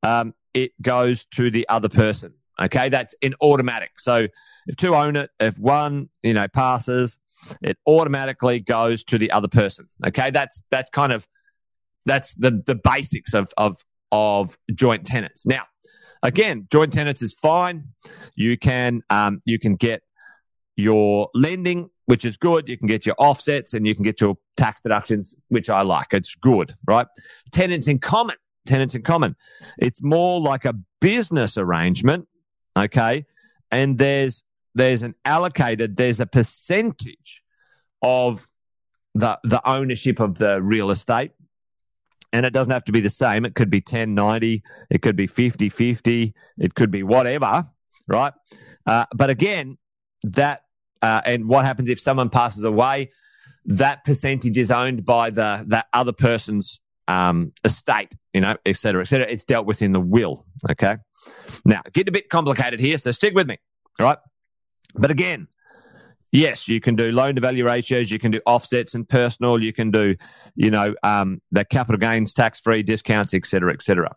um, 0.04 0.34
it 0.54 0.72
goes 0.82 1.26
to 1.26 1.50
the 1.50 1.68
other 1.70 1.90
person. 1.90 2.34
Okay, 2.60 2.90
that's 2.90 3.14
in 3.22 3.36
automatic. 3.42 4.00
So 4.00 4.28
if 4.68 4.76
two 4.78 4.96
own 4.96 5.16
it, 5.16 5.30
if 5.40 5.58
one 5.58 6.10
you 6.24 6.34
know 6.34 6.48
passes, 6.48 7.18
it 7.62 7.78
automatically 7.86 8.62
goes 8.62 9.04
to 9.06 9.18
the 9.18 9.32
other 9.32 9.48
person. 9.48 9.88
Okay, 10.06 10.32
that's 10.32 10.64
that's 10.72 10.90
kind 10.90 11.12
of 11.12 11.28
that's 12.06 12.34
the 12.36 12.64
the 12.66 12.76
basics 12.76 13.34
of 13.34 13.50
of 13.58 13.78
of 14.12 14.58
joint 14.74 15.06
tenants. 15.06 15.46
Now, 15.46 15.64
again, 16.24 16.68
joint 16.72 16.94
tenants 16.94 17.22
is 17.22 17.34
fine. 17.34 17.90
You 18.36 18.58
can 18.58 19.02
um, 19.10 19.42
you 19.46 19.60
can 19.60 19.76
get 19.76 20.02
your 20.76 21.30
lending 21.34 21.90
which 22.06 22.26
is 22.26 22.38
good. 22.38 22.68
You 22.68 22.78
can 22.78 22.88
get 22.88 23.06
your 23.06 23.16
offsets 23.18 23.74
and 23.74 23.86
you 23.86 23.96
can 23.96 24.04
get 24.04 24.22
your 24.22 24.38
tax 24.58 24.82
deductions, 24.82 25.36
which 25.50 25.70
I 25.70 25.82
like. 25.82 26.14
It's 26.14 26.36
good, 26.36 26.76
right? 26.86 27.08
Tenants 27.52 27.88
in 27.88 28.00
common, 28.00 28.36
tenants 28.66 28.96
in 28.96 29.02
common. 29.02 29.36
It's 29.78 30.04
more 30.04 30.40
like 30.40 30.66
a 30.66 30.74
business 31.02 31.58
arrangement, 31.58 32.28
okay? 32.78 33.26
And 33.72 33.98
there's 33.98 34.44
there's 34.76 35.04
an 35.04 35.16
allocated, 35.24 35.96
there's 35.96 36.20
a 36.20 36.26
percentage 36.26 37.44
of 38.02 38.48
the 39.16 39.40
the 39.44 39.68
ownership 39.68 40.20
of 40.20 40.38
the 40.38 40.62
real 40.62 40.92
estate, 40.92 41.32
and 42.34 42.46
it 42.46 42.52
doesn't 42.52 42.74
have 42.74 42.84
to 42.86 42.92
be 42.92 43.00
the 43.00 43.10
same. 43.10 43.46
It 43.46 43.56
could 43.56 43.70
be 43.70 43.82
10 43.82 44.14
90, 44.14 44.62
it 44.90 45.02
could 45.02 45.16
be 45.16 45.26
50 45.26 45.70
50, 45.70 46.34
it 46.58 46.76
could 46.76 46.92
be 46.92 47.02
whatever, 47.02 47.64
right? 48.08 48.34
Uh, 48.86 49.06
but 49.16 49.30
again, 49.30 49.78
that, 50.24 50.65
uh, 51.06 51.22
and 51.32 51.40
what 51.48 51.64
happens 51.66 51.90
if 51.90 52.00
someone 52.00 52.30
passes 52.30 52.64
away? 52.64 53.12
That 53.66 53.98
percentage 54.06 54.58
is 54.58 54.72
owned 54.72 55.06
by 55.06 55.32
the 55.32 55.50
that 55.68 55.86
other 55.92 56.14
person's 56.14 56.80
um, 57.08 57.52
estate, 57.64 58.12
you 58.34 58.42
know, 58.42 58.56
et 58.66 58.78
cetera, 58.78 59.02
et 59.02 59.08
cetera. 59.08 59.28
It's 59.34 59.46
dealt 59.46 59.66
with 59.70 59.82
in 59.82 59.92
the 59.92 60.06
will. 60.16 60.46
Okay. 60.72 60.96
Now, 61.64 61.82
getting 61.94 62.10
a 62.10 62.18
bit 62.20 62.30
complicated 62.30 62.80
here, 62.80 62.98
so 62.98 63.12
stick 63.12 63.34
with 63.36 63.48
me. 63.48 63.58
All 64.00 64.06
right. 64.08 64.20
But 64.94 65.12
again, 65.12 65.48
yes, 66.32 66.68
you 66.68 66.80
can 66.80 66.96
do 66.96 67.12
loan 67.12 67.36
to 67.36 67.42
value 67.42 67.66
ratios, 67.66 68.12
you 68.12 68.20
can 68.20 68.32
do 68.32 68.42
offsets 68.46 68.96
and 68.96 69.08
personal, 69.08 69.62
you 69.62 69.74
can 69.74 69.92
do, 69.92 70.16
you 70.56 70.70
know, 70.70 70.96
um, 71.04 71.42
the 71.52 71.66
capital 71.66 72.00
gains 72.00 72.34
tax 72.34 72.60
free 72.60 72.84
discounts, 72.84 73.34
et 73.34 73.46
cetera, 73.46 73.74
et 73.74 73.82
cetera. 73.82 74.12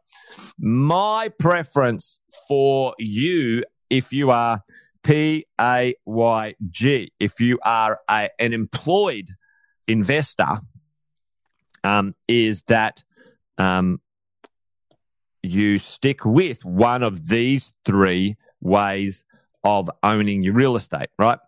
My 0.59 1.31
preference 1.39 2.21
for 2.49 2.95
you, 2.99 3.65
if 3.89 4.13
you 4.13 4.31
are 4.31 4.63
P 5.03 5.47
A 5.61 5.95
Y 6.05 6.55
G, 6.71 7.13
if 7.19 7.41
you 7.41 7.59
are 7.65 8.01
a, 8.09 8.29
an 8.39 8.53
employed 8.53 9.31
investor, 9.87 10.61
um, 11.85 12.15
is 12.27 12.63
that 12.69 13.03
um, 13.59 14.01
you 15.43 15.79
stick 15.79 16.25
with 16.25 16.65
one 16.65 17.03
of 17.03 17.29
these 17.29 17.73
three 17.85 18.37
ways 18.61 19.25
of 19.65 19.91
owning 20.03 20.43
your 20.43 20.55
real 20.55 20.77
estate, 20.77 21.09
right? 21.19 21.39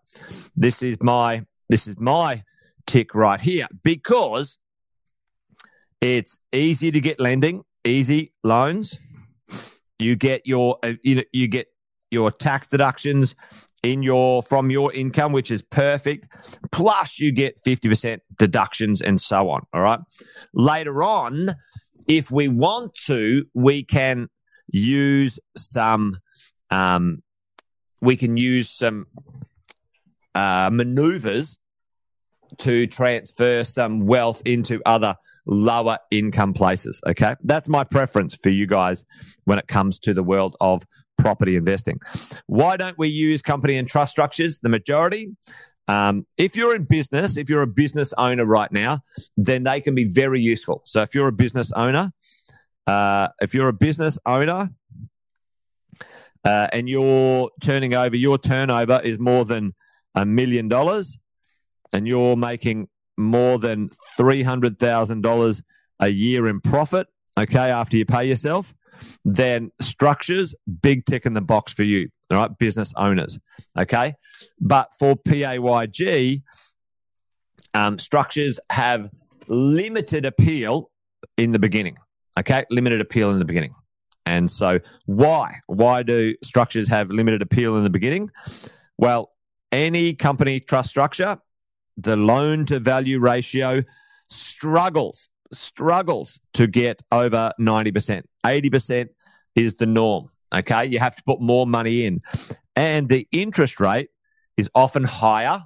This 0.55 0.81
is 0.81 0.97
my 1.01 1.45
this 1.69 1.87
is 1.87 1.97
my 1.99 2.43
tick 2.85 3.13
right 3.15 3.39
here 3.39 3.67
because 3.83 4.57
it's 6.01 6.37
easy 6.51 6.91
to 6.91 6.99
get 6.99 7.19
lending, 7.19 7.63
easy 7.85 8.33
loans. 8.43 8.99
You 9.99 10.15
get 10.15 10.47
your 10.47 10.79
uh, 10.83 10.93
you, 11.03 11.23
you 11.31 11.47
get 11.47 11.67
your 12.11 12.31
tax 12.31 12.67
deductions 12.67 13.35
in 13.83 14.03
your 14.03 14.43
from 14.43 14.69
your 14.69 14.93
income, 14.93 15.31
which 15.31 15.49
is 15.49 15.61
perfect. 15.63 16.27
Plus, 16.71 17.19
you 17.19 17.31
get 17.31 17.61
50% 17.63 18.19
deductions 18.37 19.01
and 19.01 19.19
so 19.19 19.49
on. 19.49 19.65
All 19.73 19.81
right. 19.81 19.99
Later 20.53 21.03
on, 21.03 21.55
if 22.07 22.29
we 22.29 22.47
want 22.47 22.93
to, 23.05 23.45
we 23.53 23.83
can 23.83 24.29
use 24.67 25.39
some 25.55 26.17
um, 26.69 27.23
we 28.01 28.17
can 28.17 28.37
use 28.37 28.69
some 28.69 29.07
uh, 30.33 30.69
maneuvers 30.71 31.57
to 32.57 32.87
transfer 32.87 33.63
some 33.63 34.05
wealth 34.05 34.41
into 34.45 34.81
other 34.85 35.15
lower 35.45 35.97
income 36.11 36.53
places. 36.53 37.01
Okay. 37.07 37.35
That's 37.43 37.69
my 37.69 37.83
preference 37.83 38.35
for 38.35 38.49
you 38.49 38.67
guys 38.67 39.05
when 39.45 39.57
it 39.57 39.67
comes 39.67 39.99
to 39.99 40.13
the 40.13 40.23
world 40.23 40.55
of 40.59 40.83
property 41.21 41.55
investing. 41.55 41.99
Why 42.47 42.77
don't 42.77 42.97
we 42.97 43.07
use 43.07 43.41
company 43.41 43.77
and 43.77 43.87
trust 43.87 44.11
structures? 44.11 44.59
The 44.59 44.69
majority. 44.69 45.35
Um, 45.87 46.25
if 46.37 46.55
you're 46.55 46.75
in 46.75 46.85
business, 46.85 47.37
if 47.37 47.49
you're 47.49 47.63
a 47.63 47.67
business 47.67 48.13
owner 48.17 48.45
right 48.45 48.71
now, 48.71 49.01
then 49.35 49.63
they 49.63 49.81
can 49.81 49.95
be 49.95 50.05
very 50.05 50.39
useful. 50.39 50.81
So 50.85 51.01
if 51.01 51.13
you're 51.13 51.27
a 51.27 51.33
business 51.33 51.71
owner, 51.73 52.11
uh, 52.87 53.29
if 53.41 53.53
you're 53.53 53.67
a 53.67 53.73
business 53.73 54.17
owner, 54.25 54.69
uh, 56.43 56.67
and 56.73 56.89
you're 56.89 57.51
turning 57.61 57.93
over, 57.93 58.15
your 58.15 58.37
turnover 58.37 58.99
is 59.03 59.19
more 59.19 59.45
than 59.45 59.75
a 60.15 60.25
million 60.25 60.67
dollars, 60.67 61.19
and 61.93 62.07
you're 62.07 62.35
making 62.35 62.87
more 63.17 63.59
than 63.59 63.89
$300,000 64.17 65.61
a 65.99 66.09
year 66.09 66.47
in 66.47 66.59
profit, 66.61 67.07
okay, 67.37 67.69
after 67.69 67.97
you 67.97 68.05
pay 68.05 68.25
yourself, 68.25 68.73
then 69.25 69.71
structures, 69.81 70.55
big 70.81 71.05
tick 71.05 71.25
in 71.25 71.33
the 71.33 71.41
box 71.41 71.73
for 71.73 71.83
you, 71.83 72.09
all 72.29 72.37
right, 72.37 72.57
business 72.57 72.93
owners, 72.95 73.39
okay? 73.77 74.15
But 74.59 74.91
for 74.99 75.15
PAYG, 75.15 76.41
um, 77.73 77.99
structures 77.99 78.59
have 78.69 79.09
limited 79.47 80.25
appeal 80.25 80.89
in 81.37 81.51
the 81.51 81.59
beginning, 81.59 81.97
okay? 82.37 82.65
Limited 82.69 83.01
appeal 83.01 83.31
in 83.31 83.39
the 83.39 83.45
beginning. 83.45 83.75
And 84.25 84.49
so, 84.49 84.79
why? 85.05 85.59
Why 85.67 86.03
do 86.03 86.35
structures 86.43 86.87
have 86.89 87.09
limited 87.09 87.41
appeal 87.41 87.75
in 87.77 87.83
the 87.83 87.89
beginning? 87.89 88.29
Well, 88.97 89.31
any 89.71 90.13
company 90.13 90.59
trust 90.59 90.89
structure, 90.89 91.39
the 91.97 92.15
loan 92.15 92.65
to 92.67 92.79
value 92.79 93.19
ratio 93.19 93.83
struggles, 94.29 95.29
struggles 95.51 96.39
to 96.53 96.67
get 96.67 97.01
over 97.11 97.51
90%. 97.59 98.23
80% 98.45 99.09
is 99.55 99.75
the 99.75 99.85
norm. 99.85 100.29
Okay. 100.53 100.85
You 100.85 100.99
have 100.99 101.15
to 101.15 101.23
put 101.23 101.41
more 101.41 101.65
money 101.65 102.05
in. 102.05 102.21
And 102.75 103.07
the 103.07 103.27
interest 103.31 103.79
rate 103.79 104.09
is 104.57 104.69
often 104.75 105.03
higher. 105.03 105.63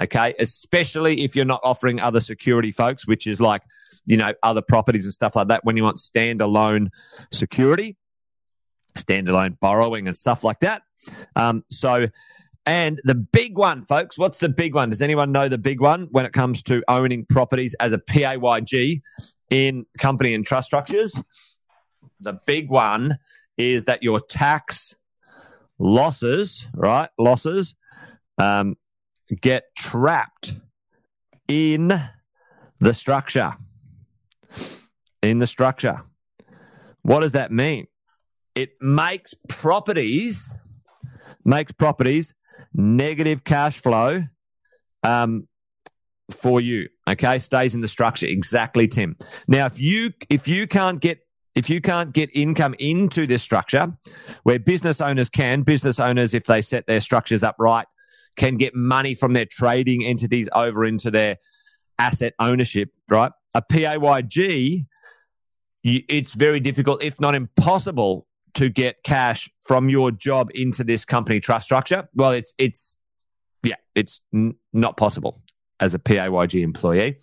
Okay. 0.00 0.34
Especially 0.38 1.22
if 1.22 1.34
you're 1.34 1.44
not 1.44 1.60
offering 1.64 2.00
other 2.00 2.20
security 2.20 2.72
folks, 2.72 3.06
which 3.06 3.26
is 3.26 3.40
like 3.40 3.62
you 4.06 4.16
know, 4.16 4.32
other 4.42 4.62
properties 4.62 5.04
and 5.04 5.12
stuff 5.12 5.36
like 5.36 5.48
that 5.48 5.64
when 5.64 5.76
you 5.76 5.84
want 5.84 5.96
standalone 5.96 6.88
security, 7.32 7.96
standalone 8.98 9.58
borrowing 9.60 10.06
and 10.06 10.16
stuff 10.16 10.44
like 10.44 10.60
that. 10.60 10.82
Um, 11.36 11.64
so, 11.70 12.08
and 12.66 13.00
the 13.04 13.14
big 13.14 13.56
one, 13.56 13.82
folks, 13.82 14.18
what's 14.18 14.38
the 14.38 14.48
big 14.48 14.74
one? 14.74 14.90
Does 14.90 15.02
anyone 15.02 15.32
know 15.32 15.48
the 15.48 15.58
big 15.58 15.80
one 15.80 16.08
when 16.10 16.26
it 16.26 16.32
comes 16.32 16.62
to 16.64 16.82
owning 16.88 17.24
properties 17.26 17.74
as 17.80 17.92
a 17.92 17.98
PAYG 17.98 19.00
in 19.50 19.86
company 19.98 20.34
and 20.34 20.46
trust 20.46 20.66
structures? 20.66 21.12
The 22.20 22.38
big 22.46 22.68
one 22.68 23.18
is 23.56 23.86
that 23.86 24.02
your 24.02 24.20
tax 24.20 24.96
losses, 25.78 26.66
right? 26.74 27.08
Losses 27.18 27.74
um, 28.38 28.76
get 29.40 29.64
trapped 29.76 30.54
in 31.48 32.00
the 32.78 32.94
structure 32.94 33.54
in 35.22 35.38
the 35.38 35.46
structure. 35.46 36.02
What 37.02 37.20
does 37.20 37.32
that 37.32 37.52
mean? 37.52 37.86
It 38.54 38.70
makes 38.80 39.34
properties 39.48 40.54
makes 41.44 41.72
properties 41.72 42.34
negative 42.74 43.44
cash 43.44 43.80
flow 43.80 44.24
um, 45.02 45.48
for 46.30 46.60
you. 46.60 46.88
Okay, 47.08 47.38
stays 47.38 47.74
in 47.74 47.80
the 47.80 47.88
structure 47.88 48.26
exactly, 48.26 48.86
Tim. 48.88 49.16
Now, 49.48 49.66
if 49.66 49.78
you 49.78 50.12
if 50.28 50.46
you 50.46 50.66
can't 50.66 51.00
get 51.00 51.20
if 51.54 51.68
you 51.68 51.80
can't 51.80 52.12
get 52.12 52.30
income 52.32 52.74
into 52.78 53.26
this 53.26 53.42
structure, 53.42 53.92
where 54.44 54.58
business 54.58 55.00
owners 55.00 55.28
can, 55.28 55.62
business 55.62 55.98
owners, 55.98 56.34
if 56.34 56.44
they 56.44 56.62
set 56.62 56.86
their 56.86 57.00
structures 57.00 57.42
up 57.42 57.56
right, 57.58 57.86
can 58.36 58.56
get 58.56 58.74
money 58.74 59.14
from 59.14 59.32
their 59.32 59.46
trading 59.46 60.04
entities 60.04 60.48
over 60.54 60.84
into 60.84 61.10
their 61.10 61.36
asset 61.98 62.34
ownership, 62.38 62.94
right? 63.08 63.32
A 63.54 63.62
PAYG 63.62 64.86
it's 65.82 66.34
very 66.34 66.60
difficult, 66.60 67.02
if 67.02 67.20
not 67.20 67.34
impossible, 67.34 68.26
to 68.54 68.68
get 68.68 69.02
cash 69.02 69.50
from 69.66 69.88
your 69.88 70.10
job 70.10 70.50
into 70.54 70.84
this 70.84 71.04
company 71.04 71.40
trust 71.40 71.64
structure. 71.64 72.08
Well, 72.14 72.32
it's 72.32 72.52
it's 72.58 72.96
yeah, 73.62 73.76
it's 73.94 74.20
n- 74.34 74.56
not 74.72 74.96
possible 74.96 75.40
as 75.78 75.94
a 75.94 75.98
PAYG 75.98 76.62
employee. 76.62 77.18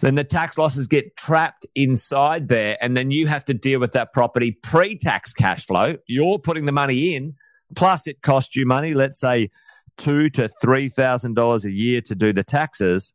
Then 0.00 0.14
the 0.14 0.24
tax 0.24 0.56
losses 0.56 0.86
get 0.86 1.16
trapped 1.16 1.66
inside 1.74 2.48
there, 2.48 2.76
and 2.80 2.96
then 2.96 3.10
you 3.10 3.26
have 3.26 3.44
to 3.46 3.54
deal 3.54 3.80
with 3.80 3.92
that 3.92 4.12
property 4.12 4.52
pre-tax 4.52 5.32
cash 5.32 5.66
flow. 5.66 5.96
You're 6.06 6.38
putting 6.38 6.66
the 6.66 6.72
money 6.72 7.14
in, 7.14 7.34
plus 7.74 8.06
it 8.06 8.22
costs 8.22 8.54
you 8.54 8.64
money. 8.64 8.94
Let's 8.94 9.18
say 9.18 9.50
two 9.96 10.30
to 10.30 10.48
three 10.48 10.88
thousand 10.88 11.34
dollars 11.34 11.64
a 11.64 11.72
year 11.72 12.00
to 12.02 12.14
do 12.14 12.32
the 12.32 12.44
taxes. 12.44 13.14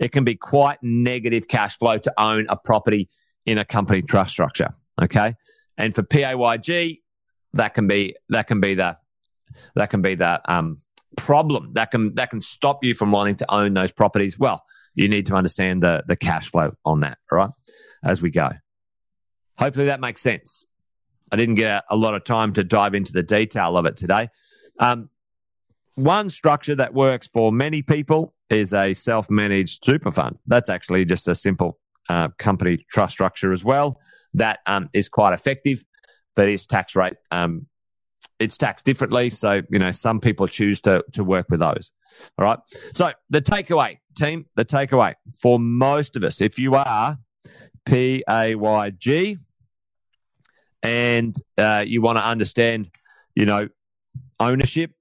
It 0.00 0.12
can 0.12 0.24
be 0.24 0.34
quite 0.34 0.78
negative 0.82 1.46
cash 1.46 1.78
flow 1.78 1.98
to 1.98 2.12
own 2.18 2.46
a 2.48 2.56
property 2.56 3.08
in 3.46 3.58
a 3.58 3.64
company 3.64 4.02
trust 4.02 4.32
structure. 4.32 4.74
Okay. 5.00 5.34
And 5.78 5.94
for 5.94 6.02
PAYG, 6.02 7.00
that 7.52 7.74
can 7.74 7.86
be 7.86 8.16
that 8.28 8.46
can 8.46 8.60
be 8.60 8.74
the 8.74 8.96
that 9.74 9.90
can 9.90 10.02
be 10.02 10.14
that 10.16 10.42
um, 10.46 10.78
problem 11.16 11.72
that 11.74 11.90
can 11.90 12.14
that 12.16 12.30
can 12.30 12.40
stop 12.40 12.82
you 12.82 12.94
from 12.94 13.12
wanting 13.12 13.36
to 13.36 13.54
own 13.54 13.74
those 13.74 13.92
properties. 13.92 14.38
Well, 14.38 14.64
you 14.94 15.08
need 15.08 15.26
to 15.26 15.34
understand 15.34 15.82
the 15.82 16.02
the 16.06 16.16
cash 16.16 16.50
flow 16.50 16.72
on 16.84 17.00
that, 17.00 17.18
all 17.30 17.38
right, 17.38 17.50
as 18.04 18.20
we 18.20 18.30
go. 18.30 18.50
Hopefully 19.58 19.86
that 19.86 20.00
makes 20.00 20.20
sense. 20.20 20.64
I 21.30 21.36
didn't 21.36 21.54
get 21.56 21.84
a, 21.90 21.94
a 21.94 21.96
lot 21.96 22.14
of 22.14 22.24
time 22.24 22.52
to 22.54 22.64
dive 22.64 22.94
into 22.94 23.12
the 23.12 23.22
detail 23.22 23.76
of 23.76 23.86
it 23.86 23.96
today. 23.96 24.28
Um, 24.78 25.10
one 25.94 26.30
structure 26.30 26.74
that 26.74 26.94
works 26.94 27.28
for 27.32 27.52
many 27.52 27.82
people 27.82 28.34
is 28.48 28.72
a 28.72 28.94
self 28.94 29.30
managed 29.30 29.84
super 29.84 30.10
fund. 30.10 30.38
That's 30.46 30.68
actually 30.68 31.04
just 31.04 31.28
a 31.28 31.34
simple 31.34 31.78
uh, 32.08 32.28
company 32.38 32.78
trust 32.90 33.12
structure 33.12 33.52
as 33.52 33.62
well. 33.62 34.00
That 34.34 34.60
um, 34.66 34.88
is 34.92 35.08
quite 35.08 35.34
effective, 35.34 35.84
but 36.34 36.48
its 36.48 36.66
tax 36.66 36.96
rate 36.96 37.14
um, 37.30 37.66
it's 38.38 38.56
taxed 38.56 38.86
differently. 38.86 39.30
So 39.30 39.62
you 39.70 39.78
know 39.78 39.90
some 39.90 40.20
people 40.20 40.48
choose 40.48 40.80
to 40.82 41.04
to 41.12 41.22
work 41.22 41.46
with 41.50 41.60
those. 41.60 41.92
All 42.38 42.44
right. 42.44 42.58
So 42.92 43.12
the 43.30 43.40
takeaway, 43.40 43.98
team, 44.16 44.46
the 44.56 44.64
takeaway 44.64 45.14
for 45.40 45.58
most 45.58 46.16
of 46.16 46.24
us, 46.24 46.40
if 46.40 46.58
you 46.58 46.74
are 46.74 47.18
P 47.84 48.22
A 48.28 48.54
Y 48.54 48.90
G. 48.90 49.38
And 50.82 51.36
uh, 51.58 51.84
you 51.86 52.00
want 52.00 52.16
to 52.16 52.24
understand, 52.24 52.88
you 53.34 53.44
know, 53.44 53.68
ownership 54.38 54.92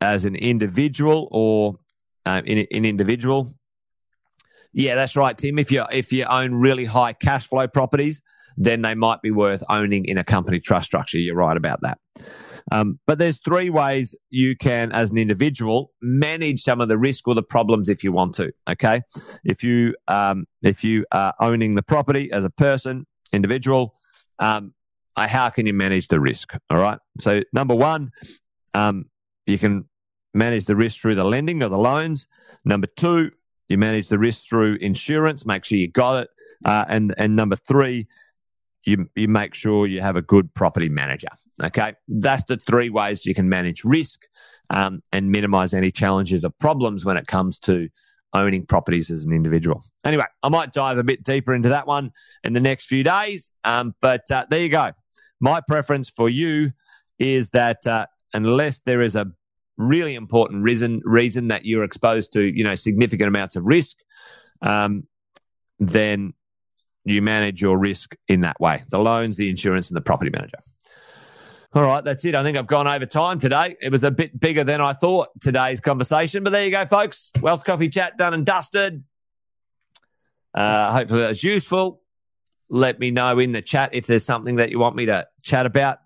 as 0.00 0.24
an 0.24 0.34
individual 0.34 1.28
or 1.30 1.78
uh, 2.24 2.42
in 2.44 2.58
an 2.58 2.66
in 2.72 2.84
individual. 2.84 3.54
Yeah, 4.72 4.96
that's 4.96 5.14
right, 5.14 5.38
Tim. 5.38 5.60
If 5.60 5.70
you 5.70 5.84
if 5.92 6.12
you 6.12 6.24
own 6.24 6.54
really 6.54 6.86
high 6.86 7.12
cash 7.12 7.48
flow 7.48 7.68
properties, 7.68 8.20
then 8.56 8.82
they 8.82 8.96
might 8.96 9.22
be 9.22 9.30
worth 9.30 9.62
owning 9.68 10.06
in 10.06 10.18
a 10.18 10.24
company 10.24 10.58
trust 10.58 10.86
structure. 10.86 11.18
You're 11.18 11.36
right 11.36 11.56
about 11.56 11.82
that. 11.82 11.98
Um, 12.72 12.98
but 13.06 13.18
there's 13.18 13.38
three 13.38 13.70
ways 13.70 14.16
you 14.30 14.56
can, 14.56 14.92
as 14.92 15.10
an 15.10 15.18
individual, 15.18 15.92
manage 16.02 16.62
some 16.62 16.80
of 16.80 16.88
the 16.88 16.98
risk 16.98 17.28
or 17.28 17.34
the 17.34 17.42
problems 17.42 17.88
if 17.88 18.02
you 18.02 18.12
want 18.12 18.34
to. 18.36 18.52
Okay, 18.68 19.02
if 19.44 19.62
you 19.62 19.94
um, 20.08 20.46
if 20.62 20.82
you 20.82 21.06
are 21.12 21.32
owning 21.40 21.76
the 21.76 21.82
property 21.82 22.30
as 22.32 22.44
a 22.44 22.50
person, 22.50 23.06
individual, 23.32 23.94
um, 24.38 24.74
uh, 25.16 25.28
how 25.28 25.48
can 25.48 25.66
you 25.66 25.74
manage 25.74 26.08
the 26.08 26.20
risk? 26.20 26.54
All 26.70 26.78
right. 26.78 26.98
So 27.20 27.42
number 27.52 27.74
one, 27.74 28.10
um, 28.74 29.06
you 29.46 29.58
can 29.58 29.88
manage 30.34 30.66
the 30.66 30.76
risk 30.76 31.00
through 31.00 31.14
the 31.14 31.24
lending 31.24 31.62
or 31.62 31.68
the 31.68 31.78
loans. 31.78 32.26
Number 32.64 32.86
two, 32.86 33.30
you 33.68 33.78
manage 33.78 34.08
the 34.08 34.18
risk 34.18 34.44
through 34.48 34.76
insurance. 34.76 35.46
Make 35.46 35.64
sure 35.64 35.78
you 35.78 35.90
got 35.90 36.24
it. 36.24 36.30
Uh, 36.64 36.84
and 36.88 37.14
and 37.16 37.36
number 37.36 37.56
three, 37.56 38.06
you 38.86 39.10
you 39.14 39.28
make 39.28 39.54
sure 39.54 39.86
you 39.86 40.00
have 40.00 40.16
a 40.16 40.22
good 40.22 40.54
property 40.54 40.88
manager. 40.88 41.28
Okay, 41.62 41.94
that's 42.08 42.44
the 42.44 42.56
three 42.56 42.88
ways 42.88 43.26
you 43.26 43.34
can 43.34 43.48
manage 43.48 43.84
risk 43.84 44.22
um, 44.70 45.02
and 45.12 45.30
minimize 45.30 45.74
any 45.74 45.90
challenges 45.90 46.44
or 46.44 46.50
problems 46.50 47.04
when 47.04 47.16
it 47.16 47.26
comes 47.26 47.58
to 47.58 47.88
owning 48.32 48.66
properties 48.66 49.10
as 49.10 49.24
an 49.24 49.32
individual. 49.32 49.82
Anyway, 50.04 50.24
I 50.42 50.48
might 50.48 50.72
dive 50.72 50.98
a 50.98 51.04
bit 51.04 51.22
deeper 51.22 51.54
into 51.54 51.70
that 51.70 51.86
one 51.86 52.12
in 52.44 52.52
the 52.52 52.60
next 52.60 52.86
few 52.86 53.02
days. 53.02 53.52
Um, 53.64 53.94
but 54.00 54.30
uh, 54.30 54.46
there 54.50 54.60
you 54.60 54.68
go. 54.68 54.90
My 55.40 55.60
preference 55.66 56.10
for 56.10 56.28
you 56.28 56.72
is 57.18 57.50
that 57.50 57.86
uh, 57.86 58.06
unless 58.34 58.80
there 58.80 59.02
is 59.02 59.16
a 59.16 59.26
really 59.78 60.14
important 60.14 60.62
reason 60.62 61.02
reason 61.04 61.48
that 61.48 61.66
you're 61.66 61.84
exposed 61.84 62.32
to 62.32 62.42
you 62.42 62.64
know 62.64 62.74
significant 62.74 63.28
amounts 63.28 63.56
of 63.56 63.64
risk, 63.64 63.96
um, 64.62 65.06
then 65.78 66.32
you 67.06 67.22
manage 67.22 67.62
your 67.62 67.78
risk 67.78 68.16
in 68.28 68.40
that 68.42 68.60
way: 68.60 68.84
the 68.90 68.98
loans, 68.98 69.36
the 69.36 69.48
insurance, 69.48 69.88
and 69.88 69.96
the 69.96 70.02
property 70.02 70.30
manager. 70.30 70.58
All 71.74 71.82
right, 71.82 72.02
that's 72.02 72.24
it. 72.24 72.34
I 72.34 72.42
think 72.42 72.56
I've 72.56 72.66
gone 72.66 72.86
over 72.86 73.04
time 73.04 73.38
today. 73.38 73.76
It 73.82 73.92
was 73.92 74.02
a 74.02 74.10
bit 74.10 74.38
bigger 74.38 74.64
than 74.64 74.80
I 74.80 74.94
thought 74.94 75.28
today's 75.42 75.80
conversation, 75.80 76.42
but 76.42 76.50
there 76.50 76.64
you 76.64 76.70
go, 76.70 76.86
folks. 76.86 77.32
Wealth 77.40 77.64
Coffee 77.64 77.88
Chat 77.88 78.16
done 78.16 78.32
and 78.32 78.46
dusted. 78.46 79.04
Uh, 80.54 80.90
hopefully 80.92 81.20
that 81.20 81.28
was 81.28 81.44
useful. 81.44 82.00
Let 82.70 82.98
me 82.98 83.10
know 83.10 83.38
in 83.38 83.52
the 83.52 83.60
chat 83.60 83.90
if 83.92 84.06
there's 84.06 84.24
something 84.24 84.56
that 84.56 84.70
you 84.70 84.78
want 84.78 84.96
me 84.96 85.06
to 85.06 85.26
chat 85.42 85.66
about 85.66 85.98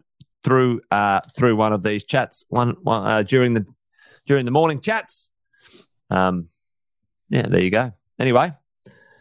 through 0.42 0.80
uh, 0.90 1.20
through 1.36 1.56
one 1.56 1.72
of 1.72 1.82
these 1.82 2.04
chats 2.04 2.44
one, 2.48 2.76
one 2.82 3.06
uh, 3.06 3.22
during 3.22 3.54
the 3.54 3.64
during 4.26 4.44
the 4.44 4.50
morning 4.50 4.80
chats. 4.80 5.30
Um, 6.10 6.46
yeah, 7.28 7.42
there 7.42 7.60
you 7.60 7.70
go. 7.70 7.92
Anyway, 8.18 8.52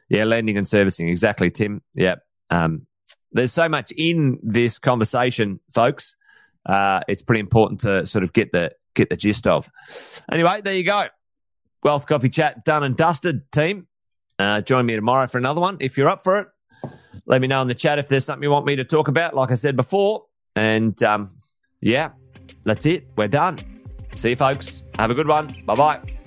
yeah, 0.10 0.26
lending 0.26 0.58
and 0.58 0.68
servicing 0.68 1.08
exactly, 1.10 1.50
Tim. 1.50 1.82
Yeah, 1.94 2.16
um, 2.50 2.86
there's 3.32 3.54
so 3.54 3.70
much 3.70 3.92
in 3.92 4.40
this 4.44 4.80
conversation, 4.80 5.60
folks 5.74 6.16
uh, 6.66 7.02
it's 7.08 7.22
pretty 7.22 7.40
important 7.40 7.80
to 7.82 8.06
sort 8.06 8.24
of 8.24 8.34
get 8.34 8.52
the 8.52 8.72
get 8.94 9.10
the 9.10 9.18
gist 9.18 9.48
of. 9.48 9.70
Anyway, 10.32 10.62
there 10.64 10.76
you 10.76 10.84
go. 10.84 11.08
Wealth 11.84 12.06
Coffee 12.06 12.30
Chat 12.30 12.66
done 12.66 12.84
and 12.84 12.96
dusted, 12.96 13.52
team. 13.52 13.88
Uh, 14.38 14.62
join 14.62 14.86
me 14.86 14.96
tomorrow 14.96 15.28
for 15.28 15.38
another 15.38 15.62
one 15.62 15.78
if 15.80 15.98
you're 15.98 16.10
up 16.10 16.24
for 16.24 16.40
it. 16.40 16.48
Let 17.26 17.42
me 17.42 17.48
know 17.48 17.62
in 17.62 17.68
the 17.68 17.76
chat 17.76 18.00
if 18.00 18.08
there's 18.08 18.26
something 18.26 18.44
you 18.44 18.52
want 18.52 18.66
me 18.66 18.76
to 18.78 18.84
talk 18.84 19.08
about, 19.08 19.36
like 19.36 19.52
I 19.52 19.56
said 19.56 19.76
before. 19.76 20.26
And 20.56 21.02
um, 21.04 21.32
yeah, 21.82 22.12
that's 22.64 22.86
it. 22.86 23.08
We're 23.18 23.28
done. 23.28 23.60
See 24.16 24.32
you, 24.32 24.36
folks. 24.36 24.84
Have 24.98 25.12
a 25.12 25.16
good 25.16 25.28
one. 25.28 25.48
Bye 25.66 25.76
bye. 25.76 26.19